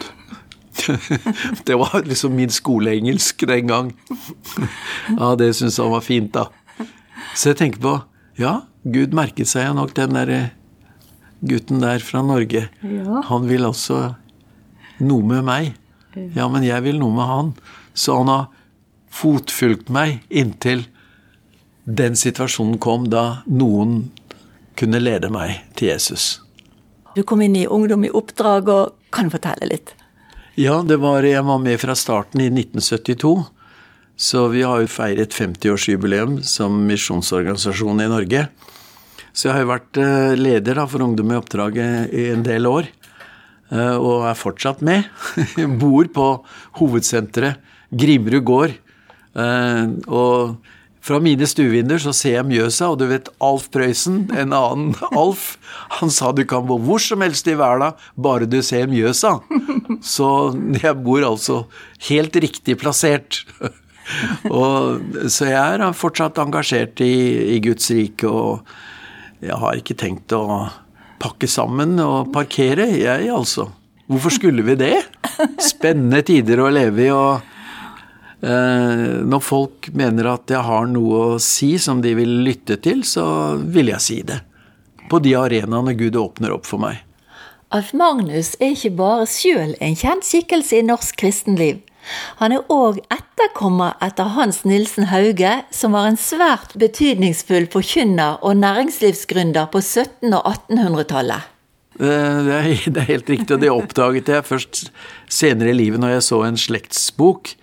det 1.66 1.76
var 1.76 2.04
liksom 2.04 2.36
min 2.36 2.50
skoleengelsk 2.50 3.46
den 3.48 3.66
gang. 3.66 3.92
ja, 5.18 5.34
det 5.36 5.54
syntes 5.56 5.78
han 5.78 5.90
var 5.90 6.04
fint, 6.04 6.32
da. 6.34 6.48
Så 7.34 7.52
jeg 7.52 7.60
tenker 7.60 7.82
på 7.82 7.98
Ja, 8.40 8.62
Gud 8.84 9.12
merket 9.12 9.50
seg 9.50 9.74
nok 9.76 9.92
den 9.96 10.16
der 10.16 10.30
eh, 10.32 10.52
gutten 11.44 11.82
der 11.82 12.00
fra 12.00 12.22
Norge. 12.24 12.68
Ja. 12.80 13.20
Han 13.28 13.48
vil 13.50 13.66
også 13.68 14.14
noe 15.04 15.26
med 15.26 15.44
meg. 15.44 15.74
Ja, 16.36 16.48
men 16.48 16.64
jeg 16.64 16.84
vil 16.86 17.00
noe 17.00 17.12
med 17.12 17.28
han. 17.28 17.52
Så 17.92 18.16
han 18.22 18.32
har 18.32 18.48
fotfulgt 19.12 19.90
meg 19.92 20.22
inntil 20.30 20.86
den 21.84 22.16
situasjonen 22.16 22.78
kom 22.78 23.08
da 23.10 23.42
noen 23.50 24.10
kunne 24.78 25.00
lede 25.02 25.30
meg 25.32 25.60
til 25.76 25.90
Jesus. 25.90 26.38
Du 27.14 27.22
kom 27.26 27.42
inn 27.42 27.56
i 27.56 27.66
Ungdom 27.66 28.04
i 28.06 28.10
oppdrag, 28.14 28.68
og 28.70 29.10
kan 29.10 29.26
du 29.26 29.34
fortelle 29.34 29.66
litt? 29.70 29.94
Ja, 30.60 30.80
var, 30.82 31.24
jeg 31.26 31.42
var 31.46 31.58
med 31.62 31.80
fra 31.82 31.96
starten 31.98 32.42
i 32.44 32.50
1972. 32.52 33.32
Så 34.20 34.44
vi 34.52 34.62
har 34.62 34.82
jo 34.82 34.90
feiret 34.90 35.34
50-årsjubileum 35.34 36.40
som 36.44 36.76
misjonsorganisasjon 36.86 38.02
i 38.04 38.08
Norge. 38.10 38.44
Så 39.32 39.48
jeg 39.48 39.54
har 39.54 39.64
jo 39.64 39.70
vært 39.70 40.00
eh, 40.02 40.32
leder 40.36 40.82
for 40.90 41.06
Ungdom 41.06 41.32
i 41.32 41.38
oppdraget 41.38 42.12
i 42.14 42.28
en 42.34 42.44
del 42.46 42.68
år. 42.68 42.90
Eh, 43.70 43.96
og 43.96 44.26
er 44.28 44.38
fortsatt 44.38 44.82
med. 44.86 45.08
Jeg 45.56 45.70
Bor 45.80 46.10
på 46.14 46.28
hovedsenteret 46.78 47.58
Grimrud 47.90 48.44
gård. 48.46 48.76
Eh, 49.34 49.84
og 50.06 50.60
fra 51.10 51.18
mine 51.22 51.46
stuevinduer 51.48 51.98
så 51.98 52.12
ser 52.14 52.36
jeg 52.36 52.46
Mjøsa, 52.46 52.92
og 52.92 53.00
du 53.00 53.08
vet 53.10 53.28
Alf 53.42 53.66
Prøysen, 53.74 54.28
en 54.30 54.54
annen 54.54 54.92
Alf, 55.22 55.56
han 55.98 56.12
sa 56.14 56.30
du 56.30 56.44
kan 56.46 56.68
bo 56.68 56.76
hvor 56.78 57.02
som 57.02 57.24
helst 57.24 57.50
i 57.50 57.56
verden, 57.58 57.98
bare 58.14 58.46
du 58.46 58.60
ser 58.62 58.86
Mjøsa. 58.90 59.40
Så 60.06 60.28
jeg 60.78 60.94
bor 61.02 61.26
altså 61.26 61.64
helt 62.06 62.38
riktig 62.44 62.78
plassert. 62.80 63.42
Og, 64.50 65.02
så 65.30 65.46
jeg 65.46 65.76
er 65.76 65.92
fortsatt 65.94 66.38
engasjert 66.42 66.98
i, 67.04 67.12
i 67.54 67.58
Guds 67.62 67.92
rike, 67.94 68.26
og 68.26 69.44
jeg 69.44 69.54
har 69.54 69.78
ikke 69.78 69.94
tenkt 69.98 70.34
å 70.34 70.66
pakke 71.22 71.46
sammen 71.50 71.94
og 72.02 72.32
parkere, 72.34 72.88
jeg 72.90 73.30
altså. 73.30 73.68
Hvorfor 74.10 74.34
skulle 74.34 74.64
vi 74.66 74.74
det? 74.80 74.96
Spennende 75.62 76.24
tider 76.26 76.64
å 76.64 76.72
leve 76.74 77.06
i. 77.06 77.12
og 77.14 77.49
når 78.40 79.42
folk 79.44 79.90
mener 79.92 80.30
at 80.30 80.48
jeg 80.48 80.64
har 80.64 80.86
noe 80.88 81.18
å 81.34 81.40
si 81.44 81.74
som 81.76 81.98
de 82.00 82.14
vil 82.16 82.38
lytte 82.46 82.78
til, 82.80 83.02
så 83.04 83.58
vil 83.60 83.92
jeg 83.92 84.00
si 84.00 84.16
det. 84.24 84.38
På 85.12 85.20
de 85.20 85.34
arenaene 85.36 85.92
Gud 85.98 86.16
åpner 86.16 86.54
opp 86.54 86.64
for 86.70 86.80
meg. 86.80 87.02
Alf 87.70 87.92
Magnus 87.94 88.56
er 88.58 88.72
ikke 88.74 88.96
bare 88.98 89.28
sjøl 89.30 89.76
en 89.78 89.94
kjent 89.94 90.26
skikkelse 90.26 90.80
i 90.80 90.86
norsk 90.88 91.20
kristenliv. 91.20 91.78
Han 92.40 92.54
er 92.56 92.66
òg 92.72 92.98
etterkommer 93.12 93.94
etter 94.02 94.32
Hans 94.34 94.64
Nilsen 94.66 95.06
Hauge, 95.12 95.52
som 95.70 95.94
var 95.94 96.08
en 96.08 96.18
svært 96.18 96.74
betydningsfull 96.80 97.68
forkynner 97.70 98.40
og 98.42 98.58
næringslivsgründer 98.58 99.70
på 99.70 99.82
1700- 99.84 100.40
og 100.40 100.50
1800-tallet. 100.70 101.48
Eh, 102.00 102.38
det 102.94 103.02
er 103.04 103.10
helt 103.12 103.30
riktig, 103.30 103.54
og 103.54 103.62
det 103.62 103.70
oppdaget 103.70 104.32
jeg 104.34 104.48
først 104.48 104.84
senere 105.30 105.70
i 105.70 105.78
livet 105.78 106.02
når 106.02 106.16
jeg 106.16 106.26
så 106.30 106.42
en 106.48 106.58
slektsbok 106.58 107.54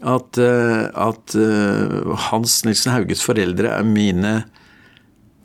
at, 0.00 0.38
eh, 0.38 0.88
at 0.96 1.34
uh, 1.36 2.16
Hans 2.30 2.64
Nilsen 2.64 2.92
Hauges 2.94 3.22
foreldre 3.24 3.68
er 3.74 3.82
mine 3.86 4.44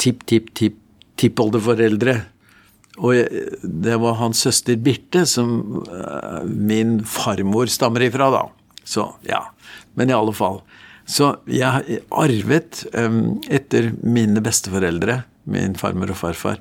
tipp-tipp-tipp-tippoldeforeldre. 0.02 2.16
Og 3.04 3.14
det 3.64 3.96
var 4.00 4.14
hans 4.22 4.40
søster 4.46 4.76
Birte 4.80 5.26
som 5.28 5.84
uh, 5.90 6.44
min 6.46 7.04
farmor 7.04 7.66
stammer 7.72 8.02
ifra, 8.08 8.30
da. 8.32 8.48
Så 8.88 9.16
ja. 9.28 9.44
Men 9.96 10.10
i 10.12 10.16
alle 10.16 10.34
fall. 10.36 10.62
Så 11.06 11.36
jeg 11.52 12.00
arvet 12.10 12.86
etter 13.54 13.92
mine 14.02 14.42
besteforeldre, 14.42 15.24
min 15.46 15.76
farmor 15.78 16.10
og 16.16 16.18
farfar, 16.18 16.58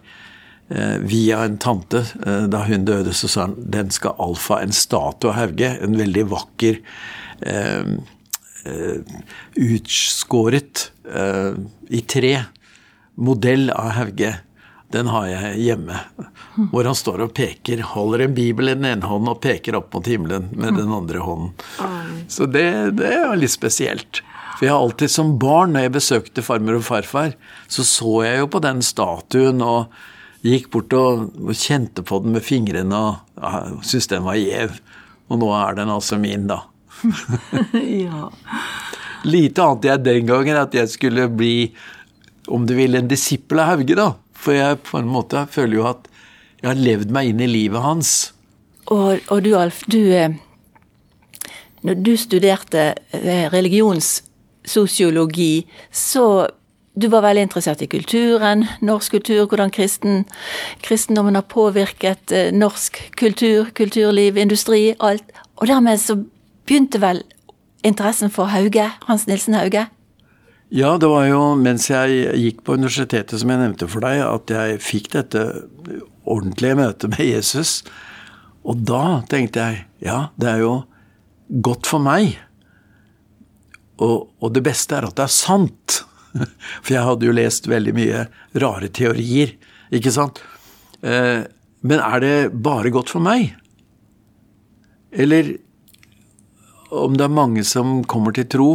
via 1.05 1.43
en 1.45 1.59
tante. 1.61 2.01
da 2.49 2.63
hun 2.65 2.87
døde, 2.89 3.13
så 3.13 3.29
sa 3.29 3.43
han 3.47 3.59
den 3.59 3.91
skal 3.93 4.17
Alfa, 4.23 4.63
en 4.65 4.73
statue 4.73 5.29
av 5.31 5.37
Hauge. 5.37 5.69
En 5.85 5.99
veldig 5.99 6.25
vakker 6.33 6.81
Eh, 7.41 7.81
eh, 8.65 8.97
utskåret 9.55 10.93
eh, 11.15 11.53
i 11.89 12.01
tre 12.01 12.41
modell 13.15 13.71
av 13.71 13.89
Hauge. 13.89 14.35
Den 14.93 15.11
har 15.11 15.27
jeg 15.27 15.59
hjemme. 15.59 15.99
Hvor 16.71 16.87
han 16.87 16.95
står 16.95 17.25
og 17.25 17.35
peker, 17.35 17.83
holder 17.95 18.25
en 18.25 18.37
bibel 18.37 18.71
i 18.71 18.77
den 18.77 18.87
ene 18.87 19.11
hånden 19.11 19.33
og 19.33 19.41
peker 19.43 19.75
opp 19.81 19.91
mot 19.97 20.07
himmelen 20.07 20.53
med 20.55 20.79
den 20.79 20.93
andre 20.95 21.25
hånden. 21.25 21.53
Så 22.31 22.47
det, 22.47 22.69
det 23.01 23.11
er 23.17 23.35
litt 23.37 23.53
spesielt. 23.53 24.23
For 24.55 24.69
jeg 24.69 24.71
har 24.71 24.85
alltid 24.85 25.11
som 25.11 25.35
barn, 25.43 25.75
når 25.75 25.89
jeg 25.89 25.95
besøkte 25.97 26.47
farmor 26.47 26.79
og 26.79 26.87
farfar, 26.87 27.35
så 27.67 27.83
så 27.83 28.21
jeg 28.29 28.45
jo 28.45 28.53
på 28.55 28.63
den 28.63 28.85
statuen 28.87 29.65
og 29.67 29.97
gikk 30.45 30.69
bort 30.75 30.93
og, 30.99 31.31
kjente 31.57 32.05
på 32.05 32.21
den 32.25 32.37
med 32.37 32.45
fingrene 32.45 32.99
og 32.99 33.41
ja, 33.41 33.51
syntes 33.81 34.11
den 34.13 34.27
var 34.27 34.41
gjev. 34.41 34.71
Og 35.33 35.41
nå 35.41 35.49
er 35.57 35.79
den 35.79 35.93
altså 35.93 36.19
min, 36.21 36.49
da. 36.51 36.59
ja. 38.07 38.29
Lite 39.25 39.65
ante 39.65 39.89
jeg 39.89 40.05
den 40.05 40.27
gangen 40.29 40.57
at 40.61 40.75
jeg 40.77 40.89
skulle 40.93 41.31
bli, 41.33 41.73
om 42.53 42.67
du 42.69 42.75
vil, 42.77 42.95
en 42.99 43.09
disippel 43.09 43.63
av 43.63 43.71
Hauge, 43.73 43.97
da. 43.97 44.11
For 44.37 44.53
jeg 44.57 44.83
på 44.85 44.99
en 45.01 45.09
måte 45.09 45.47
føler 45.53 45.77
jo 45.79 45.87
at 45.89 46.09
jeg 46.61 46.69
har 46.71 46.79
levd 46.81 47.11
meg 47.13 47.29
inn 47.33 47.41
i 47.45 47.49
livet 47.49 47.83
hans. 47.85 48.33
Og, 48.93 49.21
og 49.33 49.43
du 49.45 49.55
Alf, 49.57 49.83
du 49.89 50.13
eh, 50.13 50.31
Når 51.85 51.95
du 52.05 52.17
studerte 52.21 52.95
eh, 53.17 53.53
religionssosiologi, 53.53 55.67
så 55.89 56.49
du 56.95 57.09
var 57.11 57.25
veldig 57.25 57.49
interessert 57.49 57.83
i 57.83 57.89
kulturen, 57.91 58.67
norsk 58.85 59.17
kultur, 59.17 59.49
hvordan 59.51 59.73
kristen, 59.75 60.23
kristendommen 60.85 61.35
har 61.35 61.47
påvirket 61.51 62.33
eh, 62.33 62.53
norsk 62.55 63.01
kultur, 63.19 63.73
kulturliv, 63.75 64.39
industri, 64.39 64.95
alt. 65.03 65.27
Og 65.59 65.67
dermed 65.71 65.99
så 65.99 66.21
begynte 66.67 67.03
vel 67.03 67.25
interessen 67.85 68.31
for 68.31 68.53
Hauge, 68.55 68.87
Hans 69.09 69.27
Nilsen 69.27 69.59
Hauge? 69.59 69.89
Ja, 70.75 70.95
det 70.99 71.11
var 71.11 71.27
jo 71.29 71.43
mens 71.59 71.91
jeg 71.91 72.31
gikk 72.41 72.65
på 72.67 72.79
universitetet, 72.79 73.37
som 73.41 73.51
jeg 73.51 73.61
nevnte 73.61 73.91
for 73.91 74.05
deg, 74.07 74.23
at 74.25 74.55
jeg 74.55 74.81
fikk 74.83 75.13
dette 75.19 75.45
ordentlige 76.25 76.79
møtet 76.79 77.13
med 77.13 77.27
Jesus. 77.27 77.83
Og 78.65 78.81
da 78.87 79.21
tenkte 79.31 79.67
jeg 79.67 79.85
ja, 80.07 80.29
det 80.41 80.51
er 80.55 80.63
jo 80.63 80.73
godt 81.63 81.91
for 81.91 82.03
meg. 82.03 82.39
Og, 84.03 84.31
og 84.41 84.55
det 84.55 84.65
beste 84.67 84.97
er 84.97 85.07
at 85.07 85.19
det 85.19 85.27
er 85.27 85.35
sant. 85.35 86.05
For 86.85 86.95
jeg 86.97 87.07
hadde 87.07 87.29
jo 87.29 87.37
lest 87.37 87.69
veldig 87.71 87.95
mye 87.97 88.25
rare 88.63 88.91
teorier, 88.95 89.55
ikke 89.95 90.13
sant. 90.15 90.41
Eh, 91.05 91.45
men 91.85 92.01
er 92.01 92.25
det 92.25 92.37
bare 92.65 92.93
godt 92.95 93.13
for 93.13 93.25
meg? 93.25 93.53
Eller 95.15 95.57
om 96.95 97.17
det 97.19 97.27
er 97.27 97.39
mange 97.39 97.65
som 97.67 98.01
kommer 98.09 98.35
til 98.35 98.49
tro, 98.51 98.71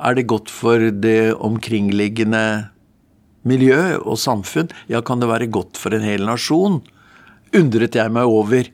er 0.00 0.16
det 0.16 0.28
godt 0.30 0.50
for 0.52 0.90
det 1.02 1.34
omkringliggende 1.36 2.70
miljø 3.48 3.98
og 4.00 4.18
samfunn? 4.20 4.70
Ja, 4.88 5.02
kan 5.04 5.20
det 5.20 5.28
være 5.30 5.50
godt 5.52 5.80
for 5.80 5.96
en 5.96 6.06
hel 6.06 6.24
nasjon? 6.28 6.80
Undret 7.56 7.98
jeg 7.98 8.12
meg 8.14 8.30
over. 8.30 8.68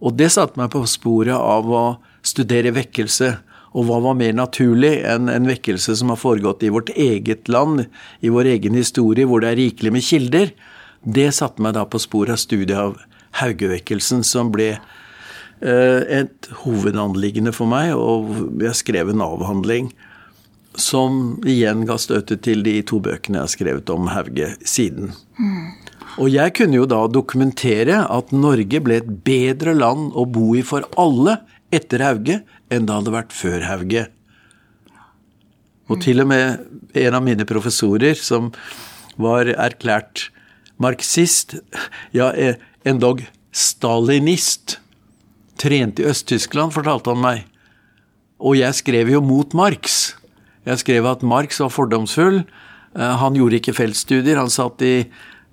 Og 0.00 0.16
det 0.16 0.30
satte 0.32 0.60
meg 0.60 0.70
på 0.72 0.84
sporet 0.88 1.34
av 1.36 1.66
å 1.66 1.84
studere 2.26 2.72
vekkelse. 2.76 3.32
Og 3.70 3.86
hva 3.86 4.00
var 4.02 4.16
mer 4.18 4.32
naturlig 4.34 4.96
enn 5.06 5.30
en 5.30 5.46
vekkelse 5.46 5.94
som 6.00 6.10
har 6.10 6.18
foregått 6.18 6.64
i 6.66 6.72
vårt 6.74 6.90
eget 6.96 7.48
land, 7.48 7.84
i 8.20 8.32
vår 8.32 8.50
egen 8.56 8.74
historie, 8.74 9.28
hvor 9.28 9.44
det 9.44 9.52
er 9.52 9.60
rikelig 9.60 9.92
med 9.94 10.06
kilder? 10.06 10.50
Det 11.06 11.28
satte 11.36 11.62
meg 11.62 11.76
da 11.78 11.86
på 11.86 12.00
sporet 12.02 12.34
av 12.34 12.42
studiet 12.42 12.78
av 12.78 12.98
Haugevekkelsen, 13.38 14.24
som 14.26 14.50
ble 14.50 14.74
Eh, 15.60 16.20
et 16.20 16.48
hovedanliggende 16.62 17.52
for 17.52 17.68
meg, 17.68 17.92
og 17.92 18.62
jeg 18.62 18.78
skrev 18.78 19.10
en 19.12 19.20
avhandling 19.20 19.90
som 20.80 21.34
igjen 21.44 21.82
ga 21.84 21.98
støtet 22.00 22.40
til 22.46 22.62
de 22.64 22.78
to 22.86 23.00
bøkene 23.04 23.36
jeg 23.36 23.44
har 23.44 23.52
skrevet 23.52 23.92
om 23.92 24.08
Hauge 24.08 24.54
siden. 24.64 25.12
Mm. 25.36 25.66
Og 26.20 26.28
jeg 26.28 26.52
kunne 26.58 26.76
jo 26.76 26.86
da 26.88 27.00
dokumentere 27.08 28.02
at 28.04 28.32
Norge 28.36 28.80
ble 28.84 28.98
et 29.00 29.10
bedre 29.24 29.72
land 29.76 30.12
å 30.12 30.26
bo 30.28 30.52
i 30.58 30.64
for 30.66 30.84
alle 31.00 31.38
etter 31.72 32.04
Hauge 32.04 32.42
enn 32.70 32.86
det 32.86 32.96
hadde 32.98 33.14
vært 33.14 33.32
før 33.32 33.64
Hauge. 33.64 34.04
Og 35.90 36.02
til 36.04 36.22
og 36.22 36.28
med 36.30 36.60
en 37.00 37.16
av 37.16 37.24
mine 37.24 37.46
professorer, 37.48 38.14
som 38.14 38.52
var 39.20 39.48
erklært 39.50 40.28
marxist, 40.80 41.56
ja, 42.14 42.30
endog 42.86 43.24
stalinist, 43.50 44.78
trente 45.60 46.04
i 46.04 46.08
Øst-Tyskland, 46.12 46.76
fortalte 46.76 47.12
han 47.12 47.24
meg. 47.24 47.46
Og 48.40 48.56
jeg 48.60 48.76
skrev 48.78 49.10
jo 49.12 49.20
mot 49.24 49.56
Marx. 49.56 50.14
Jeg 50.68 50.80
skrev 50.84 51.08
at 51.10 51.24
Marx 51.26 51.60
var 51.60 51.72
fordomsfull. 51.74 52.44
Eh, 52.96 53.16
han 53.20 53.36
gjorde 53.36 53.58
ikke 53.60 53.76
feltstudier. 53.76 54.38
Han 54.40 54.52
satt 54.52 54.80
i, 54.86 54.94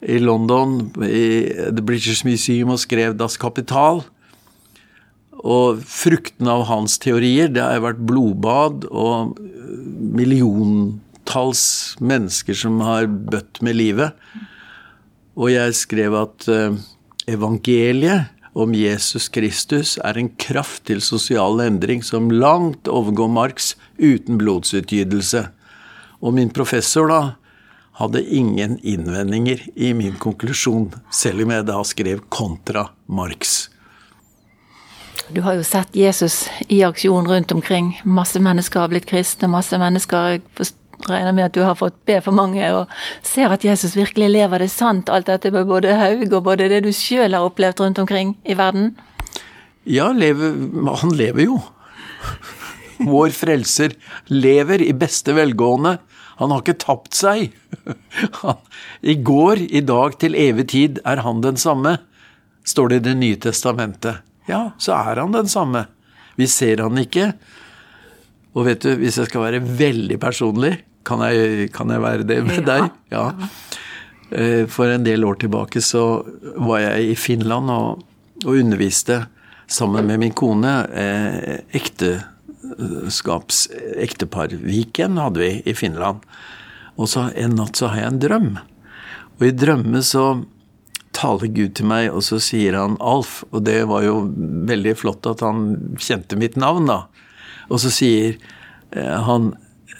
i 0.01 0.19
London, 0.21 0.91
i 1.01 1.49
The 1.71 1.81
British 1.81 2.25
Museum, 2.25 2.69
og 2.75 2.81
skrev 2.83 3.15
Das 3.17 3.37
Kapital. 3.41 4.03
Og 5.37 5.81
frukten 5.85 6.49
av 6.49 6.65
hans 6.69 6.97
teorier, 7.01 7.49
det 7.53 7.61
har 7.61 7.83
vært 7.83 8.05
blodbad 8.09 8.87
og 8.89 9.37
milliontalls 10.17 11.97
mennesker 12.01 12.57
som 12.57 12.81
har 12.85 13.07
bøtt 13.07 13.61
med 13.65 13.77
livet. 13.77 14.17
Og 15.37 15.53
jeg 15.53 15.75
skrev 15.77 16.15
at 16.17 16.47
eh, 16.49 16.77
evangeliet 17.29 18.33
om 18.57 18.73
Jesus 18.73 19.27
Kristus 19.29 19.97
er 20.01 20.17
en 20.17 20.31
kraft 20.41 20.87
til 20.89 21.03
sosial 21.05 21.61
endring 21.61 22.01
som 22.05 22.31
langt 22.33 22.89
overgår 22.89 23.29
Marx 23.29 23.75
uten 24.01 24.39
blodsutgytelse. 24.41 25.43
Og 26.25 26.33
min 26.33 26.49
professor, 26.49 27.05
da, 27.11 27.21
hadde 27.97 28.21
ingen 28.23 28.77
innvendinger 28.85 29.63
i 29.75 29.93
min 29.97 30.17
konklusjon, 30.21 30.91
selv 31.09 31.45
om 31.45 31.53
jeg 31.55 31.65
da 31.65 31.77
skrev 31.87 32.21
kontra 32.29 32.89
Marx. 33.09 33.69
Du 35.33 35.41
har 35.41 35.57
jo 35.57 35.63
sett 35.65 35.95
Jesus 35.97 36.45
i 36.71 36.83
aksjon 36.85 37.27
rundt 37.27 37.51
omkring. 37.51 37.95
Masse 38.05 38.39
mennesker 38.39 38.85
har 38.85 38.91
blitt 38.93 39.09
kristne, 39.09 39.49
masse 39.51 39.75
mennesker 39.81 40.37
regner 41.07 41.33
med 41.33 41.49
at 41.49 41.55
du 41.57 41.63
har 41.65 41.75
fått 41.77 41.97
be 42.07 42.19
for 42.23 42.37
mange, 42.37 42.63
og 42.73 42.87
ser 43.25 43.51
at 43.53 43.65
Jesus 43.65 43.97
virkelig 43.97 44.29
lever 44.33 44.63
det 44.63 44.69
sant, 44.73 45.09
alt 45.09 45.27
dette 45.29 45.51
med 45.53 45.67
både 45.69 45.97
Haug 45.97 46.31
og 46.31 46.45
både 46.47 46.69
det 46.71 46.83
du 46.85 46.91
sjøl 46.95 47.35
har 47.35 47.45
opplevd 47.49 47.83
rundt 47.83 48.01
omkring 48.01 48.35
i 48.45 48.57
verden? 48.57 48.93
Ja, 49.87 50.11
lever, 50.13 50.55
han 51.01 51.13
lever 51.17 51.47
jo. 51.47 51.59
Vår 52.97 53.33
frelser 53.35 53.93
lever 54.31 54.81
i 54.85 54.93
beste 54.97 55.35
velgående. 55.37 55.97
Han 56.38 56.53
har 56.53 56.62
ikke 56.63 56.77
tapt 56.84 57.17
seg. 57.17 57.53
I 59.01 59.15
går, 59.25 59.63
i 59.67 59.82
dag, 59.86 60.17
til 60.22 60.38
evig 60.38 60.67
tid 60.74 61.00
er 61.08 61.24
han 61.25 61.41
den 61.46 61.58
samme, 61.58 61.98
står 62.67 62.91
det 62.91 63.00
i 63.01 63.06
Det 63.10 63.15
nye 63.17 63.39
testamentet. 63.48 64.22
Ja, 64.48 64.72
så 64.77 64.96
er 64.98 65.24
han 65.24 65.34
den 65.36 65.50
samme. 65.51 65.88
Vi 66.38 66.48
ser 66.48 66.84
han 66.86 67.00
ikke. 67.01 67.32
Og 68.53 68.67
vet 68.67 68.86
du, 68.86 68.94
hvis 69.01 69.17
jeg 69.20 69.29
skal 69.29 69.48
være 69.48 69.63
veldig 69.65 70.20
personlig, 70.22 70.77
kan 71.08 71.24
jeg, 71.25 71.72
kan 71.75 71.89
jeg 71.94 72.03
være 72.03 72.27
det 72.27 72.39
med 72.46 72.65
deg? 72.67 72.89
Ja. 73.13 73.32
Eh, 74.29 74.65
for 74.70 74.91
en 74.91 75.06
del 75.06 75.24
år 75.24 75.39
tilbake 75.39 75.82
så 75.84 76.22
var 76.60 76.82
jeg 76.84 77.13
i 77.13 77.15
Finland 77.15 77.72
og, 77.72 78.01
og 78.44 78.58
underviste 78.58 79.22
sammen 79.67 80.08
med 80.08 80.20
min 80.25 80.36
kone. 80.38 80.74
Eh, 80.91 81.62
ekteskaps... 81.79 82.34
Ekteparviken 83.97 85.17
hadde 85.21 85.43
vi 85.43 85.51
i 85.65 85.75
Finland. 85.77 86.24
Og 86.97 87.09
så 87.12 87.29
en 87.38 87.57
natt 87.59 87.79
så 87.79 87.91
har 87.91 88.01
jeg 88.01 88.13
en 88.13 88.21
drøm. 88.24 88.51
Og 89.38 89.45
i 89.45 89.53
drømme 89.53 90.01
så 90.05 90.25
taler 91.17 91.50
Gud 91.53 91.75
til 91.77 91.88
meg, 91.89 92.09
og 92.13 92.24
så 92.25 92.39
sier 92.41 92.77
han 92.77 92.97
Alf. 93.01 93.43
Og 93.51 93.63
det 93.65 93.83
var 93.89 94.05
jo 94.05 94.19
veldig 94.69 94.95
flott 94.97 95.29
at 95.29 95.41
han 95.45 95.95
kjente 96.01 96.38
mitt 96.39 96.57
navn, 96.59 96.89
da. 96.89 97.05
Og 97.69 97.81
så 97.83 97.91
sier 97.93 98.38
eh, 98.95 99.17
han 99.27 99.53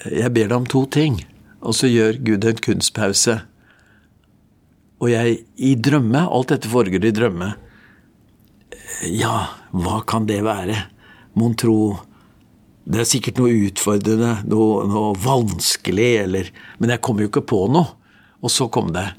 jeg 0.05 0.31
ber 0.36 0.50
deg 0.50 0.57
om 0.59 0.67
to 0.69 0.86
ting. 0.93 1.21
Og 1.65 1.75
så 1.77 1.89
gjør 1.89 2.19
Gud 2.25 2.45
en 2.45 2.59
kunstpause. 2.62 3.39
Og 5.01 5.09
jeg 5.12 5.41
i 5.62 5.74
drømme 5.77 6.24
Alt 6.25 6.53
dette 6.53 6.69
foregår 6.69 7.05
i 7.05 7.13
drømme. 7.13 7.51
Ja, 9.13 9.50
hva 9.74 10.01
kan 10.09 10.25
det 10.29 10.39
være? 10.45 10.77
Mon 11.38 11.53
tro 11.57 11.97
Det 12.88 13.01
er 13.01 13.08
sikkert 13.10 13.39
noe 13.41 13.51
utfordrende, 13.67 14.38
noe, 14.48 14.86
noe 14.88 15.15
vanskelig, 15.20 16.12
eller 16.24 16.51
Men 16.79 16.94
jeg 16.94 17.03
kommer 17.03 17.25
jo 17.25 17.32
ikke 17.34 17.48
på 17.50 17.65
noe. 17.72 17.96
Og 18.39 18.53
så 18.53 18.67
kom 18.72 18.94
det. 18.96 19.10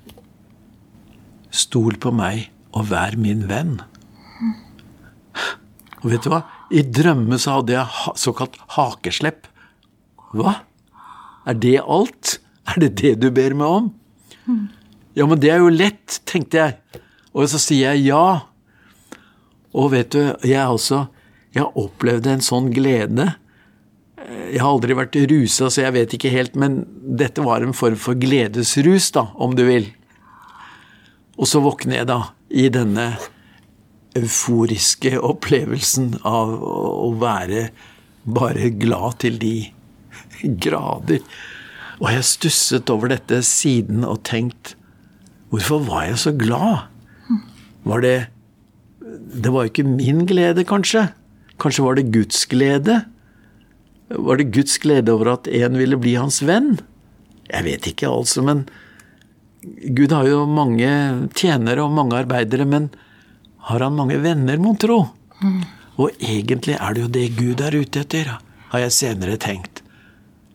Stol 1.53 1.99
på 2.01 2.13
meg 2.15 2.49
og 2.73 2.87
vær 2.93 3.17
min 3.21 3.45
venn. 3.51 3.81
Og 5.99 6.13
vet 6.13 6.25
du 6.25 6.31
hva? 6.31 6.45
I 6.71 6.85
drømme 6.85 7.39
så 7.41 7.59
hadde 7.59 7.75
jeg 7.75 8.15
såkalt 8.23 8.57
hakeslepp. 8.77 9.49
Hva? 10.37 10.61
Er 11.49 11.59
det 11.59 11.79
alt? 11.83 12.39
Er 12.69 12.81
det 12.85 12.93
det 13.01 13.15
du 13.23 13.31
ber 13.35 13.57
meg 13.59 13.75
om? 13.81 13.91
Ja, 15.19 15.27
men 15.27 15.41
det 15.43 15.51
er 15.51 15.65
jo 15.65 15.73
lett, 15.73 16.21
tenkte 16.29 16.61
jeg. 16.61 17.03
Og 17.35 17.51
så 17.51 17.61
sier 17.61 17.97
jeg 17.97 18.13
ja. 18.13 18.47
Og 19.75 19.93
vet 19.93 20.15
du, 20.15 20.23
jeg 20.47 20.65
også 20.65 21.09
Jeg 21.57 21.65
opplevde 21.81 22.31
en 22.31 22.45
sånn 22.45 22.69
glede. 22.71 23.33
Jeg 24.27 24.61
har 24.61 24.71
aldri 24.71 24.97
vært 24.97 25.17
rusa, 25.31 25.69
så 25.71 25.85
jeg 25.85 25.95
vet 25.95 26.15
ikke 26.17 26.33
helt, 26.33 26.57
men 26.59 26.83
dette 27.19 27.45
var 27.45 27.65
en 27.65 27.77
form 27.77 27.97
for 28.01 28.19
gledesrus, 28.19 29.11
da, 29.15 29.29
om 29.41 29.55
du 29.57 29.65
vil. 29.69 29.89
Og 31.39 31.49
så 31.49 31.63
våkner 31.63 32.01
jeg 32.01 32.11
da 32.11 32.21
i 32.51 32.67
denne 32.73 33.13
euforiske 34.19 35.15
opplevelsen 35.23 36.17
av 36.27 36.55
å 36.59 37.13
være 37.21 37.69
bare 38.29 38.73
glad 38.81 39.21
til 39.23 39.39
de 39.41 39.55
grader. 40.65 41.23
Og 41.99 42.11
jeg 42.13 42.27
stusset 42.27 42.91
over 42.95 43.13
dette 43.15 43.41
siden 43.47 44.05
og 44.07 44.23
tenkt 44.29 44.75
Hvorfor 45.49 45.81
var 45.87 46.03
jeg 46.05 46.19
så 46.21 46.31
glad? 46.37 46.91
Var 47.89 48.03
det 48.05 48.17
Det 49.43 49.53
var 49.53 49.65
jo 49.65 49.71
ikke 49.73 49.87
min 49.89 50.27
glede, 50.29 50.65
kanskje. 50.69 51.09
Kanskje 51.59 51.85
var 51.85 51.97
det 51.97 52.11
Guds 52.13 52.45
glede? 52.47 53.01
Var 54.09 54.41
det 54.41 54.53
Guds 54.55 54.79
glede 54.83 55.13
over 55.13 55.35
at 55.35 55.49
en 55.49 55.79
ville 55.79 55.99
bli 56.01 56.15
hans 56.17 56.41
venn? 56.43 56.79
Jeg 57.49 57.65
vet 57.65 57.89
ikke, 57.91 58.09
altså, 58.09 58.45
men 58.45 58.67
Gud 59.97 60.13
har 60.15 60.29
jo 60.29 60.45
mange 60.49 60.89
tjenere 61.37 61.85
og 61.85 61.97
mange 61.97 62.17
arbeidere, 62.17 62.65
men 62.69 62.89
har 63.69 63.85
han 63.85 63.97
mange 63.97 64.21
venner, 64.23 64.61
mon 64.61 64.79
tro? 64.81 65.03
Mm. 65.43 65.61
Og 65.99 66.15
egentlig 66.23 66.79
er 66.79 66.95
det 66.95 67.05
jo 67.05 67.13
det 67.19 67.27
Gud 67.37 67.61
er 67.65 67.77
ute 67.77 68.05
etter, 68.05 68.39
har 68.73 68.85
jeg 68.85 68.97
senere 68.97 69.37
tenkt 69.41 69.83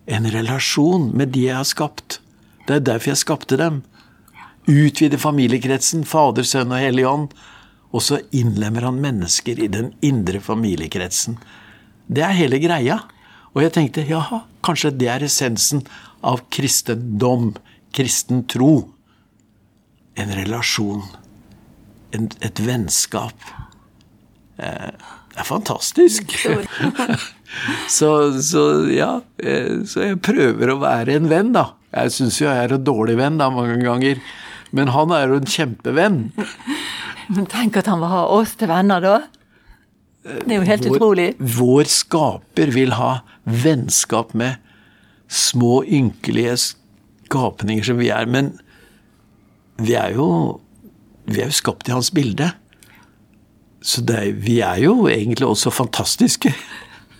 en 0.06 0.28
relasjon 0.32 1.12
med 1.16 1.34
de 1.34 1.48
jeg 1.48 1.58
har 1.58 1.68
skapt. 1.68 2.20
Det 2.68 2.78
er 2.78 2.86
derfor 2.92 3.14
jeg 3.14 3.22
skapte 3.24 3.60
dem. 3.60 3.82
Utvide 4.68 5.20
familiekretsen, 5.20 6.06
Fader, 6.08 6.46
Sønn 6.48 6.72
og 6.72 6.82
Hellig 6.82 7.06
Ånd. 7.08 7.34
Og 7.94 8.04
så 8.04 8.20
innlemmer 8.34 8.88
han 8.88 9.02
mennesker 9.04 9.60
i 9.60 9.70
den 9.72 9.92
indre 10.02 10.42
familiekretsen. 10.44 11.38
Det 12.08 12.24
er 12.26 12.36
hele 12.36 12.60
greia. 12.64 13.04
Og 13.54 13.62
jeg 13.62 13.74
tenkte 13.76 14.06
jaha, 14.08 14.44
kanskje 14.66 14.94
det 14.98 15.10
er 15.14 15.26
essensen 15.28 15.84
av 16.26 16.42
kristendom, 16.54 17.52
kristen 17.94 18.46
tro. 18.50 18.90
En 20.18 20.34
relasjon. 20.34 21.04
En, 22.14 22.30
et 22.46 22.62
vennskap. 22.62 23.46
Eh, 24.58 24.90
det 25.34 25.42
er 25.42 25.48
fantastisk. 25.48 26.34
så, 27.98 28.10
så, 28.42 28.64
ja. 28.94 29.16
Eh, 29.38 29.84
så 29.90 30.08
jeg 30.10 30.22
prøver 30.26 30.74
å 30.74 30.80
være 30.82 31.18
en 31.18 31.30
venn, 31.30 31.54
da. 31.56 31.72
Jeg 31.94 32.14
syns 32.16 32.40
jo 32.42 32.50
jeg 32.50 32.58
er 32.68 32.76
en 32.78 32.86
dårlig 32.86 33.20
venn 33.22 33.38
da, 33.42 33.52
mange 33.54 33.78
ganger. 33.86 34.22
Men 34.74 34.94
han 34.94 35.14
er 35.14 35.30
jo 35.30 35.42
en 35.42 35.50
kjempevenn. 35.50 36.20
Men 37.34 37.48
tenk 37.50 37.78
at 37.80 37.90
han 37.90 38.02
vil 38.02 38.14
ha 38.14 38.26
oss 38.34 38.58
til 38.58 38.70
venner, 38.74 39.02
da. 39.04 39.43
Det 40.24 40.56
er 40.56 40.62
jo 40.62 40.68
helt 40.68 40.86
vår, 40.88 40.96
utrolig. 40.96 41.28
Vår 41.40 41.90
skaper 41.92 42.72
vil 42.72 42.96
ha 42.96 43.12
vennskap 43.44 44.32
med 44.38 44.62
små, 45.28 45.82
ynkelige 45.84 46.56
skapninger 47.28 47.84
som 47.84 48.00
vi 48.00 48.10
er. 48.14 48.30
Men 48.30 48.54
vi 49.84 49.98
er 50.00 50.16
jo, 50.16 50.28
vi 51.28 51.44
er 51.44 51.52
jo 51.52 51.60
skapt 51.60 51.90
i 51.90 51.96
hans 51.96 52.12
bilde. 52.16 52.54
Så 53.84 54.06
er, 54.08 54.32
vi 54.40 54.62
er 54.64 54.80
jo 54.86 55.10
egentlig 55.12 55.48
også 55.50 55.74
fantastiske. 55.76 56.54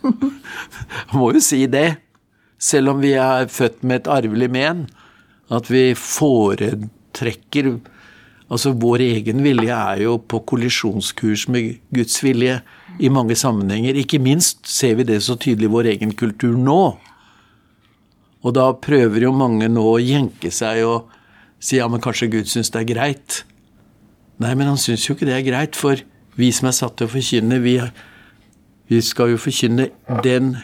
Må 1.18 1.34
jo 1.36 1.44
si 1.44 1.66
det. 1.68 1.98
Selv 2.64 2.94
om 2.94 3.02
vi 3.04 3.18
er 3.20 3.50
født 3.52 3.84
med 3.84 4.04
et 4.04 4.12
arvelig 4.12 4.48
men. 4.54 4.86
At 5.52 5.68
vi 5.72 5.92
foretrekker 5.98 7.76
Altså, 8.54 8.74
vår 8.78 9.02
egen 9.02 9.40
vilje 9.42 9.74
er 9.74 10.02
jo 10.04 10.18
på 10.30 10.38
kollisjonskurs 10.46 11.48
med 11.50 11.80
Guds 11.96 12.20
vilje 12.22 12.60
i 13.00 13.10
mange 13.10 13.36
sammenhenger. 13.40 13.98
Ikke 13.98 14.22
minst 14.22 14.68
ser 14.70 14.98
vi 15.00 15.08
det 15.08 15.22
så 15.26 15.38
tydelig 15.40 15.70
i 15.70 15.74
vår 15.74 15.90
egen 15.96 16.14
kultur 16.18 16.56
nå. 16.60 16.84
Og 18.44 18.56
da 18.56 18.70
prøver 18.76 19.26
jo 19.26 19.34
mange 19.36 19.70
nå 19.72 19.84
å 19.94 20.02
jenke 20.04 20.52
seg 20.52 20.84
og 20.88 21.12
si 21.64 21.80
ja, 21.80 21.88
men 21.88 22.04
kanskje 22.04 22.32
Gud 22.34 22.50
syns 22.52 22.74
det 22.74 22.82
er 22.84 22.90
greit. 22.92 23.44
Nei, 24.44 24.52
men 24.58 24.68
han 24.74 24.80
syns 24.82 25.06
jo 25.08 25.16
ikke 25.16 25.30
det 25.30 25.38
er 25.38 25.46
greit, 25.48 25.78
for 25.80 26.02
vi 26.36 26.50
som 26.52 26.68
er 26.68 26.76
satt 26.76 26.98
til 27.00 27.08
å 27.08 27.14
forkynne, 27.14 27.62
vi, 27.64 27.78
vi 28.92 29.00
skal 29.06 29.32
jo 29.32 29.40
forkynne 29.40 29.88
den 30.26 30.58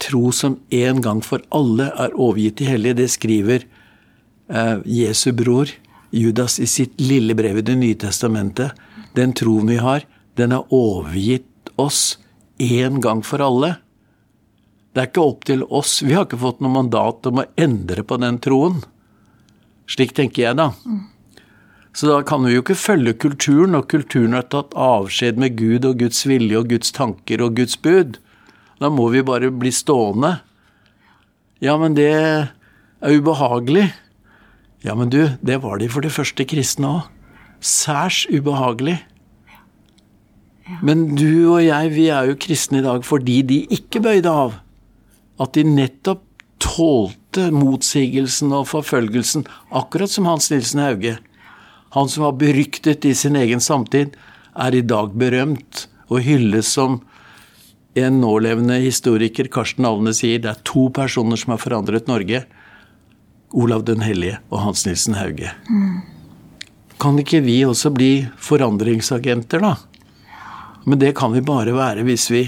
tro 0.00 0.30
som 0.32 0.56
en 0.72 1.02
gang 1.04 1.20
for 1.26 1.42
alle 1.54 1.90
er 1.90 2.14
overgitt 2.14 2.60
til 2.60 2.72
hellige. 2.72 3.00
Det 3.02 3.10
skriver 3.12 3.66
eh, 3.66 4.76
Jesu 4.86 5.32
bror 5.36 5.74
Judas 6.14 6.56
i 6.62 6.68
sitt 6.70 6.96
lille 7.02 7.36
brev 7.36 7.60
i 7.60 7.66
Det 7.66 7.76
nye 7.76 7.98
testamentet. 7.98 8.72
Den 9.18 9.34
troen 9.36 9.68
vi 9.68 9.76
har, 9.82 10.06
den 10.38 10.54
er 10.54 10.72
overgitt 10.72 11.48
oss 11.80 12.18
en 12.58 13.00
gang 13.04 13.22
for 13.26 13.42
alle. 13.44 13.76
Det 14.92 15.02
er 15.02 15.10
ikke 15.10 15.26
opp 15.26 15.44
til 15.46 15.62
oss. 15.64 16.00
Vi 16.02 16.16
har 16.16 16.26
ikke 16.26 16.40
fått 16.42 16.62
noe 16.64 16.74
mandat 16.74 17.26
om 17.30 17.42
å 17.42 17.46
endre 17.60 18.02
på 18.02 18.18
den 18.18 18.40
troen. 18.42 18.80
Slik 19.88 20.14
tenker 20.16 20.42
jeg, 20.42 20.58
da. 20.58 20.72
Så 21.96 22.08
da 22.10 22.18
kan 22.26 22.44
vi 22.44 22.52
jo 22.56 22.62
ikke 22.62 22.76
følge 22.78 23.14
kulturen, 23.22 23.76
og 23.78 23.88
kulturen 23.90 24.36
har 24.36 24.48
tatt 24.52 24.74
avskjed 24.76 25.38
med 25.40 25.56
Gud 25.58 25.86
og 25.88 26.02
Guds 26.02 26.20
vilje 26.28 26.60
og 26.60 26.68
Guds 26.72 26.92
tanker 26.94 27.42
og 27.44 27.56
Guds 27.58 27.78
bud. 27.80 28.18
Da 28.78 28.90
må 28.92 29.08
vi 29.14 29.24
bare 29.26 29.50
bli 29.50 29.72
stående. 29.74 30.36
Ja, 31.64 31.74
men 31.80 31.96
det 31.98 32.10
er 32.14 32.52
ubehagelig. 33.02 33.88
Ja, 34.86 34.94
men 34.94 35.10
du, 35.10 35.24
det 35.42 35.62
var 35.64 35.80
de 35.80 35.88
for 35.90 36.06
de 36.06 36.12
første 36.12 36.46
kristne 36.46 36.92
òg. 37.00 37.06
Særs 37.58 38.24
ubehagelig. 38.30 39.00
Men 40.84 41.06
du 41.16 41.48
og 41.48 41.62
jeg, 41.64 41.92
vi 41.94 42.08
er 42.12 42.28
jo 42.28 42.38
kristne 42.40 42.82
i 42.82 42.84
dag 42.86 43.04
fordi 43.06 43.40
de 43.48 43.62
ikke 43.74 44.02
bøyde 44.04 44.32
av. 44.32 44.58
At 45.40 45.54
de 45.56 45.64
nettopp 45.64 46.24
tålte 46.62 47.48
motsigelsen 47.54 48.52
og 48.56 48.66
forfølgelsen, 48.72 49.46
akkurat 49.70 50.12
som 50.12 50.26
Hans 50.28 50.50
Nilsen 50.52 50.82
Hauge. 50.82 51.16
Han 51.94 52.10
som 52.10 52.26
var 52.26 52.36
beryktet 52.40 53.06
i 53.08 53.14
sin 53.16 53.38
egen 53.38 53.62
samtid, 53.64 54.16
er 54.58 54.74
i 54.74 54.82
dag 54.82 55.14
berømt 55.16 55.86
og 56.10 56.24
hylles 56.26 56.72
som 56.74 57.00
en 57.98 58.20
nålevende 58.20 58.78
historiker, 58.82 59.48
Karsten 59.50 59.86
Alne, 59.88 60.12
sier 60.14 60.42
det 60.42 60.50
er 60.52 60.62
to 60.68 60.88
personer 60.94 61.38
som 61.40 61.54
har 61.54 61.62
forandret 61.62 62.10
Norge. 62.10 62.44
Olav 63.56 63.86
den 63.88 64.02
hellige 64.04 64.38
og 64.52 64.60
Hans 64.66 64.84
Nilsen 64.86 65.16
Hauge. 65.16 65.50
Mm. 65.70 66.02
Kan 67.00 67.18
ikke 67.22 67.40
vi 67.46 67.62
også 67.64 67.90
bli 67.94 68.12
forandringsagenter, 68.42 69.62
da? 69.62 69.76
Men 70.88 71.00
det 71.02 71.12
kan 71.18 71.34
vi 71.34 71.44
bare 71.44 71.76
være 71.76 72.06
hvis 72.08 72.30
vi 72.32 72.46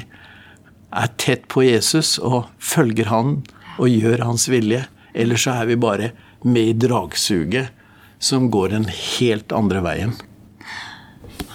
er 0.90 1.12
tett 1.20 1.44
på 1.52 1.62
Jesus 1.66 2.16
og 2.18 2.48
følger 2.58 3.10
han 3.12 3.36
og 3.76 3.92
gjør 3.92 4.24
hans 4.24 4.48
vilje. 4.50 4.86
Ellers 5.12 5.44
så 5.44 5.60
er 5.60 5.70
vi 5.70 5.78
bare 5.80 6.10
med 6.42 6.72
i 6.72 6.78
dragsuget 6.86 7.70
som 8.20 8.50
går 8.52 8.74
den 8.74 8.88
helt 8.90 9.52
andre 9.56 9.82
veien. 9.84 10.14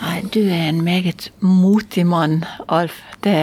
Nei, 0.02 0.20
du 0.34 0.42
er 0.44 0.70
en 0.70 0.84
meget 0.86 1.30
motig 1.40 2.06
mann, 2.10 2.44
Alf. 2.68 2.98
Det 3.24 3.38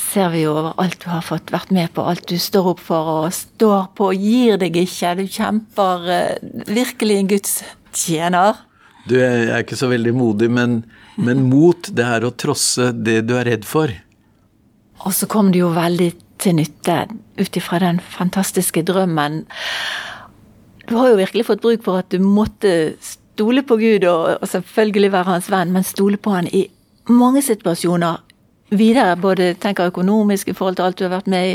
ser 0.00 0.32
vi 0.32 0.44
jo 0.44 0.54
over 0.56 0.78
alt 0.82 0.98
du 1.02 1.10
har 1.12 1.22
fått 1.22 1.52
vært 1.54 1.70
med 1.74 1.92
på, 1.94 2.02
alt 2.02 2.26
du 2.30 2.38
står 2.40 2.72
opp 2.72 2.80
for 2.82 3.10
og 3.12 3.34
står 3.34 3.90
på 3.98 4.10
og 4.10 4.24
gir 4.24 4.58
deg 4.58 4.78
ikke. 4.82 5.14
Du 5.20 5.26
kjemper 5.30 6.08
uh, 6.08 6.64
virkelig 6.70 7.18
en 7.20 7.30
Guds 7.30 7.54
tjener. 7.94 8.64
Du, 9.06 9.16
jeg 9.18 9.50
er 9.50 9.62
ikke 9.62 9.78
så 9.78 9.90
veldig 9.90 10.14
modig, 10.16 10.50
men, 10.52 10.82
men 11.20 11.44
mot, 11.50 11.90
det 11.92 12.06
er 12.06 12.24
å 12.24 12.32
trosse 12.32 12.90
det 12.96 13.20
du 13.28 13.36
er 13.38 13.48
redd 13.50 13.66
for. 13.68 13.92
Og 15.04 15.14
så 15.16 15.28
kom 15.30 15.52
det 15.52 15.62
jo 15.62 15.70
veldig 15.74 16.10
til 16.40 16.56
nytte 16.56 16.96
ut 17.40 17.56
ifra 17.56 17.80
den 17.82 18.00
fantastiske 18.00 18.82
drømmen. 18.88 19.42
Du 20.88 20.96
har 20.96 21.12
jo 21.12 21.20
virkelig 21.20 21.46
fått 21.48 21.62
bruk 21.64 21.84
for 21.84 22.00
at 22.02 22.10
du 22.12 22.20
måtte 22.24 22.96
stole 23.04 23.62
på 23.64 23.78
Gud 23.80 24.04
og, 24.08 24.40
og 24.40 24.48
selvfølgelig 24.48 25.12
være 25.12 25.30
hans 25.30 25.50
venn, 25.52 25.72
men 25.76 25.86
stole 25.86 26.20
på 26.20 26.34
han 26.34 26.48
i 26.52 26.66
mange 27.10 27.42
situasjoner 27.44 28.20
videre, 28.70 29.16
både 29.18 29.54
tenker 29.60 29.90
økonomisk 29.90 30.50
i 30.50 30.54
forhold 30.56 30.78
til 30.78 30.86
alt 30.86 30.98
du 30.98 31.06
har 31.06 31.16
vært 31.16 31.30
med 31.30 31.54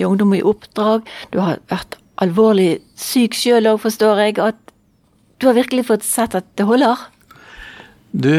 i 0.00 0.06
Ungdom 0.08 0.34
i 0.36 0.42
oppdrag. 0.44 1.06
Du 1.32 1.40
har 1.40 1.62
vært 1.72 1.96
alvorlig 2.22 2.82
syk 2.98 3.36
sjøl 3.38 3.70
òg, 3.70 3.80
forstår 3.82 4.20
jeg. 4.26 4.38
At 4.42 4.58
du 5.40 5.48
har 5.48 5.58
virkelig 5.58 5.88
fått 5.88 6.06
sett 6.06 6.36
at 6.38 6.48
det 6.58 6.68
holder? 6.68 7.08
Du, 8.12 8.32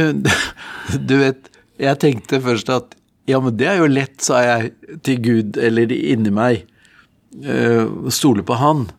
du 1.09 1.15
vet, 1.19 1.49
jeg 1.81 1.99
tenkte 2.01 2.41
først 2.43 2.69
at 2.73 2.97
ja, 3.29 3.39
men 3.39 3.55
det 3.55 3.69
er 3.71 3.79
jo 3.79 3.87
lett, 3.87 4.17
sa 4.23 4.41
jeg 4.43 4.99
til 5.05 5.21
Gud, 5.23 5.57
eller 5.57 5.91
inni 5.95 6.33
meg. 6.33 6.65
Uh, 7.33 8.09
stole 8.13 8.43
på 8.45 8.57
Han. 8.59 8.89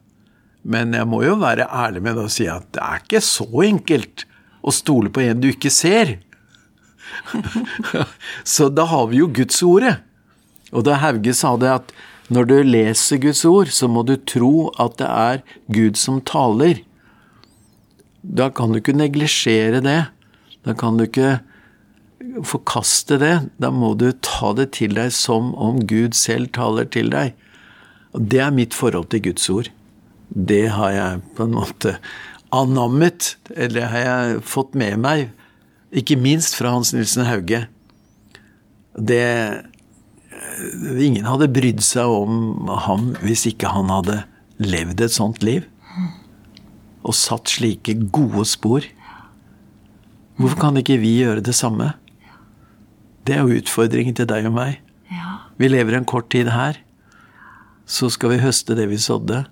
Men 0.65 0.97
jeg 0.97 1.07
må 1.11 1.21
jo 1.27 1.37
være 1.43 1.69
ærlig 1.69 2.01
med 2.07 2.17
det 2.17 2.25
og 2.25 2.33
si 2.33 2.47
at 2.49 2.65
det 2.73 2.81
er 2.81 3.03
ikke 3.03 3.21
så 3.23 3.47
enkelt 3.67 4.25
å 4.65 4.73
stole 4.73 5.13
på 5.13 5.21
en 5.27 5.43
du 5.43 5.51
ikke 5.51 5.71
ser. 5.73 6.17
så 8.55 8.71
da 8.73 8.89
har 8.89 9.11
vi 9.13 9.21
jo 9.21 9.29
Guds 9.29 9.61
ordet. 9.67 9.99
Og 10.73 10.87
da 10.89 10.97
Hauge 11.03 11.37
sa 11.37 11.53
det 11.61 11.69
at 11.69 11.93
når 12.33 12.49
du 12.49 12.57
leser 12.65 13.21
Guds 13.21 13.45
ord, 13.45 13.69
så 13.69 13.91
må 13.93 14.03
du 14.09 14.17
tro 14.17 14.71
at 14.81 14.97
det 15.03 15.11
er 15.11 15.45
Gud 15.69 16.01
som 16.01 16.25
taler 16.25 16.81
da 18.25 18.49
kan 18.51 18.73
du 18.73 18.81
ikke 18.81 18.97
neglisjere 18.97 19.83
det. 19.85 20.01
Da 20.65 20.75
kan 20.77 20.99
du 20.99 21.07
ikke 21.07 21.39
forkaste 22.47 23.19
det. 23.21 23.35
Da 23.61 23.71
må 23.75 23.93
du 24.01 24.11
ta 24.25 24.53
det 24.57 24.71
til 24.79 24.97
deg 24.97 25.13
som 25.15 25.53
om 25.61 25.83
Gud 25.89 26.17
selv 26.19 26.53
taler 26.57 26.89
til 26.89 27.13
deg. 27.13 27.35
Og 28.15 28.29
Det 28.31 28.41
er 28.41 28.55
mitt 28.55 28.75
forhold 28.75 29.11
til 29.11 29.23
Guds 29.29 29.49
ord. 29.51 29.71
Det 30.29 30.69
har 30.73 30.91
jeg 30.95 31.23
på 31.37 31.45
en 31.45 31.57
måte 31.59 31.99
anammet, 32.55 33.35
eller 33.51 33.91
har 33.91 34.05
jeg 34.07 34.43
fått 34.47 34.75
med 34.79 34.99
meg, 35.03 35.31
ikke 35.95 36.17
minst 36.19 36.57
fra 36.59 36.73
Hans 36.75 36.93
Nilsen 36.95 37.27
Hauge. 37.29 37.67
Det 38.95 39.25
Ingen 41.03 41.27
hadde 41.27 41.51
brydd 41.51 41.81
seg 41.83 42.11
om 42.11 42.69
ham 42.85 43.09
hvis 43.25 43.45
ikke 43.51 43.71
han 43.75 43.91
hadde 43.91 44.21
levd 44.63 45.03
et 45.03 45.15
sånt 45.15 45.43
liv 45.43 45.65
og 47.05 47.17
satt 47.17 47.51
slike 47.53 47.97
gode 48.15 48.45
spor. 48.49 48.85
Hvorfor 50.35 50.59
kan 50.59 50.79
ikke 50.81 50.99
vi 50.99 51.19
gjøre 51.21 51.45
det 51.45 51.55
samme? 51.55 51.93
Det 53.25 53.37
er 53.37 53.45
jo 53.45 53.61
utfordringen 53.61 54.17
til 54.19 54.27
deg 54.29 54.49
og 54.49 54.57
meg. 54.57 54.81
Ja. 55.13 55.39
Vi 55.61 55.71
lever 55.71 55.97
en 55.97 56.09
kort 56.09 56.29
tid 56.35 56.51
her. 56.53 56.81
Så 57.87 58.11
skal 58.13 58.35
vi 58.35 58.43
høste 58.43 58.77
det 58.77 58.89
vi 58.91 58.99
sådde. 59.01 59.45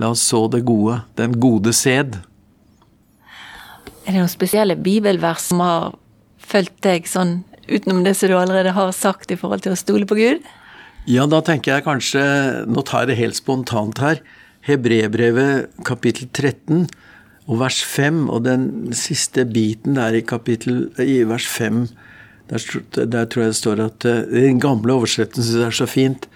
La 0.00 0.10
oss 0.12 0.24
så 0.26 0.42
det 0.52 0.64
gode, 0.68 1.00
den 1.16 1.38
gode 1.40 1.72
sæd. 1.76 2.18
Er 4.06 4.12
det 4.12 4.18
noen 4.18 4.30
spesielle 4.30 4.76
bibelvers 4.76 5.48
som 5.48 5.62
har 5.64 5.94
fulgt 6.46 6.82
deg 6.84 7.08
sånn 7.10 7.40
utenom 7.66 8.04
det 8.06 8.14
som 8.18 8.30
du 8.30 8.36
allerede 8.38 8.74
har 8.76 8.92
sagt 8.94 9.32
i 9.32 9.38
forhold 9.38 9.64
til 9.64 9.74
å 9.74 9.78
stole 9.78 10.06
på 10.08 10.18
Gud? 10.18 10.44
Ja, 11.06 11.24
da 11.30 11.40
tenker 11.46 11.76
jeg 11.76 11.86
kanskje 11.86 12.22
Nå 12.66 12.82
tar 12.82 13.04
jeg 13.04 13.12
det 13.12 13.20
helt 13.20 13.38
spontant 13.38 14.00
her. 14.02 14.20
Hebrebrevet 14.66 15.70
kapittel 15.86 16.28
13 16.34 16.88
og 17.46 17.60
vers 17.60 17.78
5, 17.86 18.26
og 18.32 18.44
den 18.46 18.94
siste 18.96 19.44
biten 19.46 19.98
der 19.98 20.18
i, 20.18 20.22
kapittel, 20.26 20.88
i 20.98 21.22
vers 21.28 21.46
5 21.46 21.86
der, 22.50 22.62
der, 22.94 23.24
tror 23.26 23.42
jeg 23.42 23.52
det 23.52 23.58
står 23.58 23.80
at 23.82 24.06
uh, 24.06 24.22
Den 24.30 24.60
gamle 24.62 24.94
oversettelsen 24.94 25.64
er 25.66 25.74
så 25.74 25.86
fint. 25.90 26.28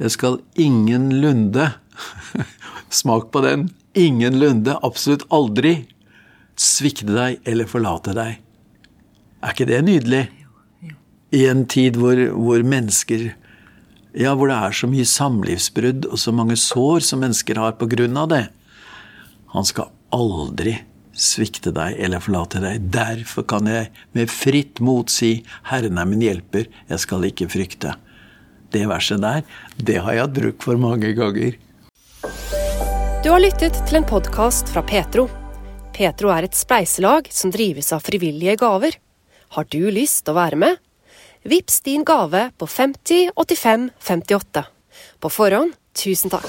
Jeg 0.00 0.10
skal 0.10 0.40
ingenlunde 0.58 1.68
Smak 2.90 3.30
på 3.30 3.42
den. 3.44 3.68
Ingenlunde, 3.94 4.74
absolutt 4.82 5.22
aldri, 5.30 5.86
svikte 6.58 7.14
deg 7.14 7.38
eller 7.46 7.70
forlate 7.70 8.14
deg. 8.14 8.40
Er 9.42 9.54
ikke 9.54 9.68
det 9.70 9.80
nydelig? 9.86 10.24
I 11.34 11.46
en 11.50 11.64
tid 11.70 11.98
hvor, 11.98 12.18
hvor 12.34 12.62
mennesker 12.66 13.32
ja, 14.14 14.34
hvor 14.34 14.50
det 14.50 14.58
er 14.58 14.74
så 14.74 14.90
mye 14.90 15.06
samlivsbrudd 15.06 16.06
og 16.06 16.18
så 16.22 16.34
mange 16.34 16.58
sår 16.58 17.02
som 17.02 17.22
mennesker 17.22 17.58
har 17.58 17.74
på 17.78 17.88
grunn 17.90 18.18
av 18.18 18.30
det. 18.30 18.44
Han 19.54 19.66
skal 19.66 19.93
aldri 20.14 20.78
svikte 21.14 21.70
deg 21.74 21.98
eller 22.02 22.22
forlate 22.22 22.62
deg. 22.62 22.88
Derfor 22.94 23.46
kan 23.50 23.68
jeg 23.70 23.90
med 24.16 24.32
fritt 24.32 24.82
mot 24.84 25.10
si, 25.10 25.38
Herren 25.70 26.00
er 26.00 26.08
min 26.10 26.24
hjelper, 26.24 26.66
jeg 26.90 27.02
skal 27.02 27.26
ikke 27.28 27.50
frykte. 27.52 27.94
Det 28.74 28.82
verset 28.90 29.22
der, 29.22 29.44
det 29.78 30.00
har 30.02 30.16
jeg 30.16 30.26
hatt 30.26 30.34
bruk 30.34 30.66
for 30.66 30.80
mange 30.80 31.12
ganger. 31.14 31.54
Du 33.24 33.30
har 33.30 33.40
lyttet 33.40 33.78
til 33.86 34.00
en 34.00 34.08
podkast 34.08 34.68
fra 34.74 34.82
Petro. 34.84 35.28
Petro 35.94 36.32
er 36.34 36.48
et 36.48 36.58
spleiselag 36.58 37.30
som 37.32 37.54
drives 37.54 37.92
av 37.94 38.02
frivillige 38.04 38.58
gaver. 38.60 38.98
Har 39.54 39.70
du 39.70 39.86
lyst 39.94 40.24
til 40.24 40.34
å 40.34 40.40
være 40.40 40.58
med? 40.58 40.82
Vips 41.46 41.80
din 41.86 42.04
gave 42.08 42.48
på 42.58 42.66
50 42.66 43.30
85 43.36 43.90
58. 44.02 44.64
På 45.22 45.30
forhånd, 45.30 45.76
tusen 45.94 46.32
takk. 46.34 46.48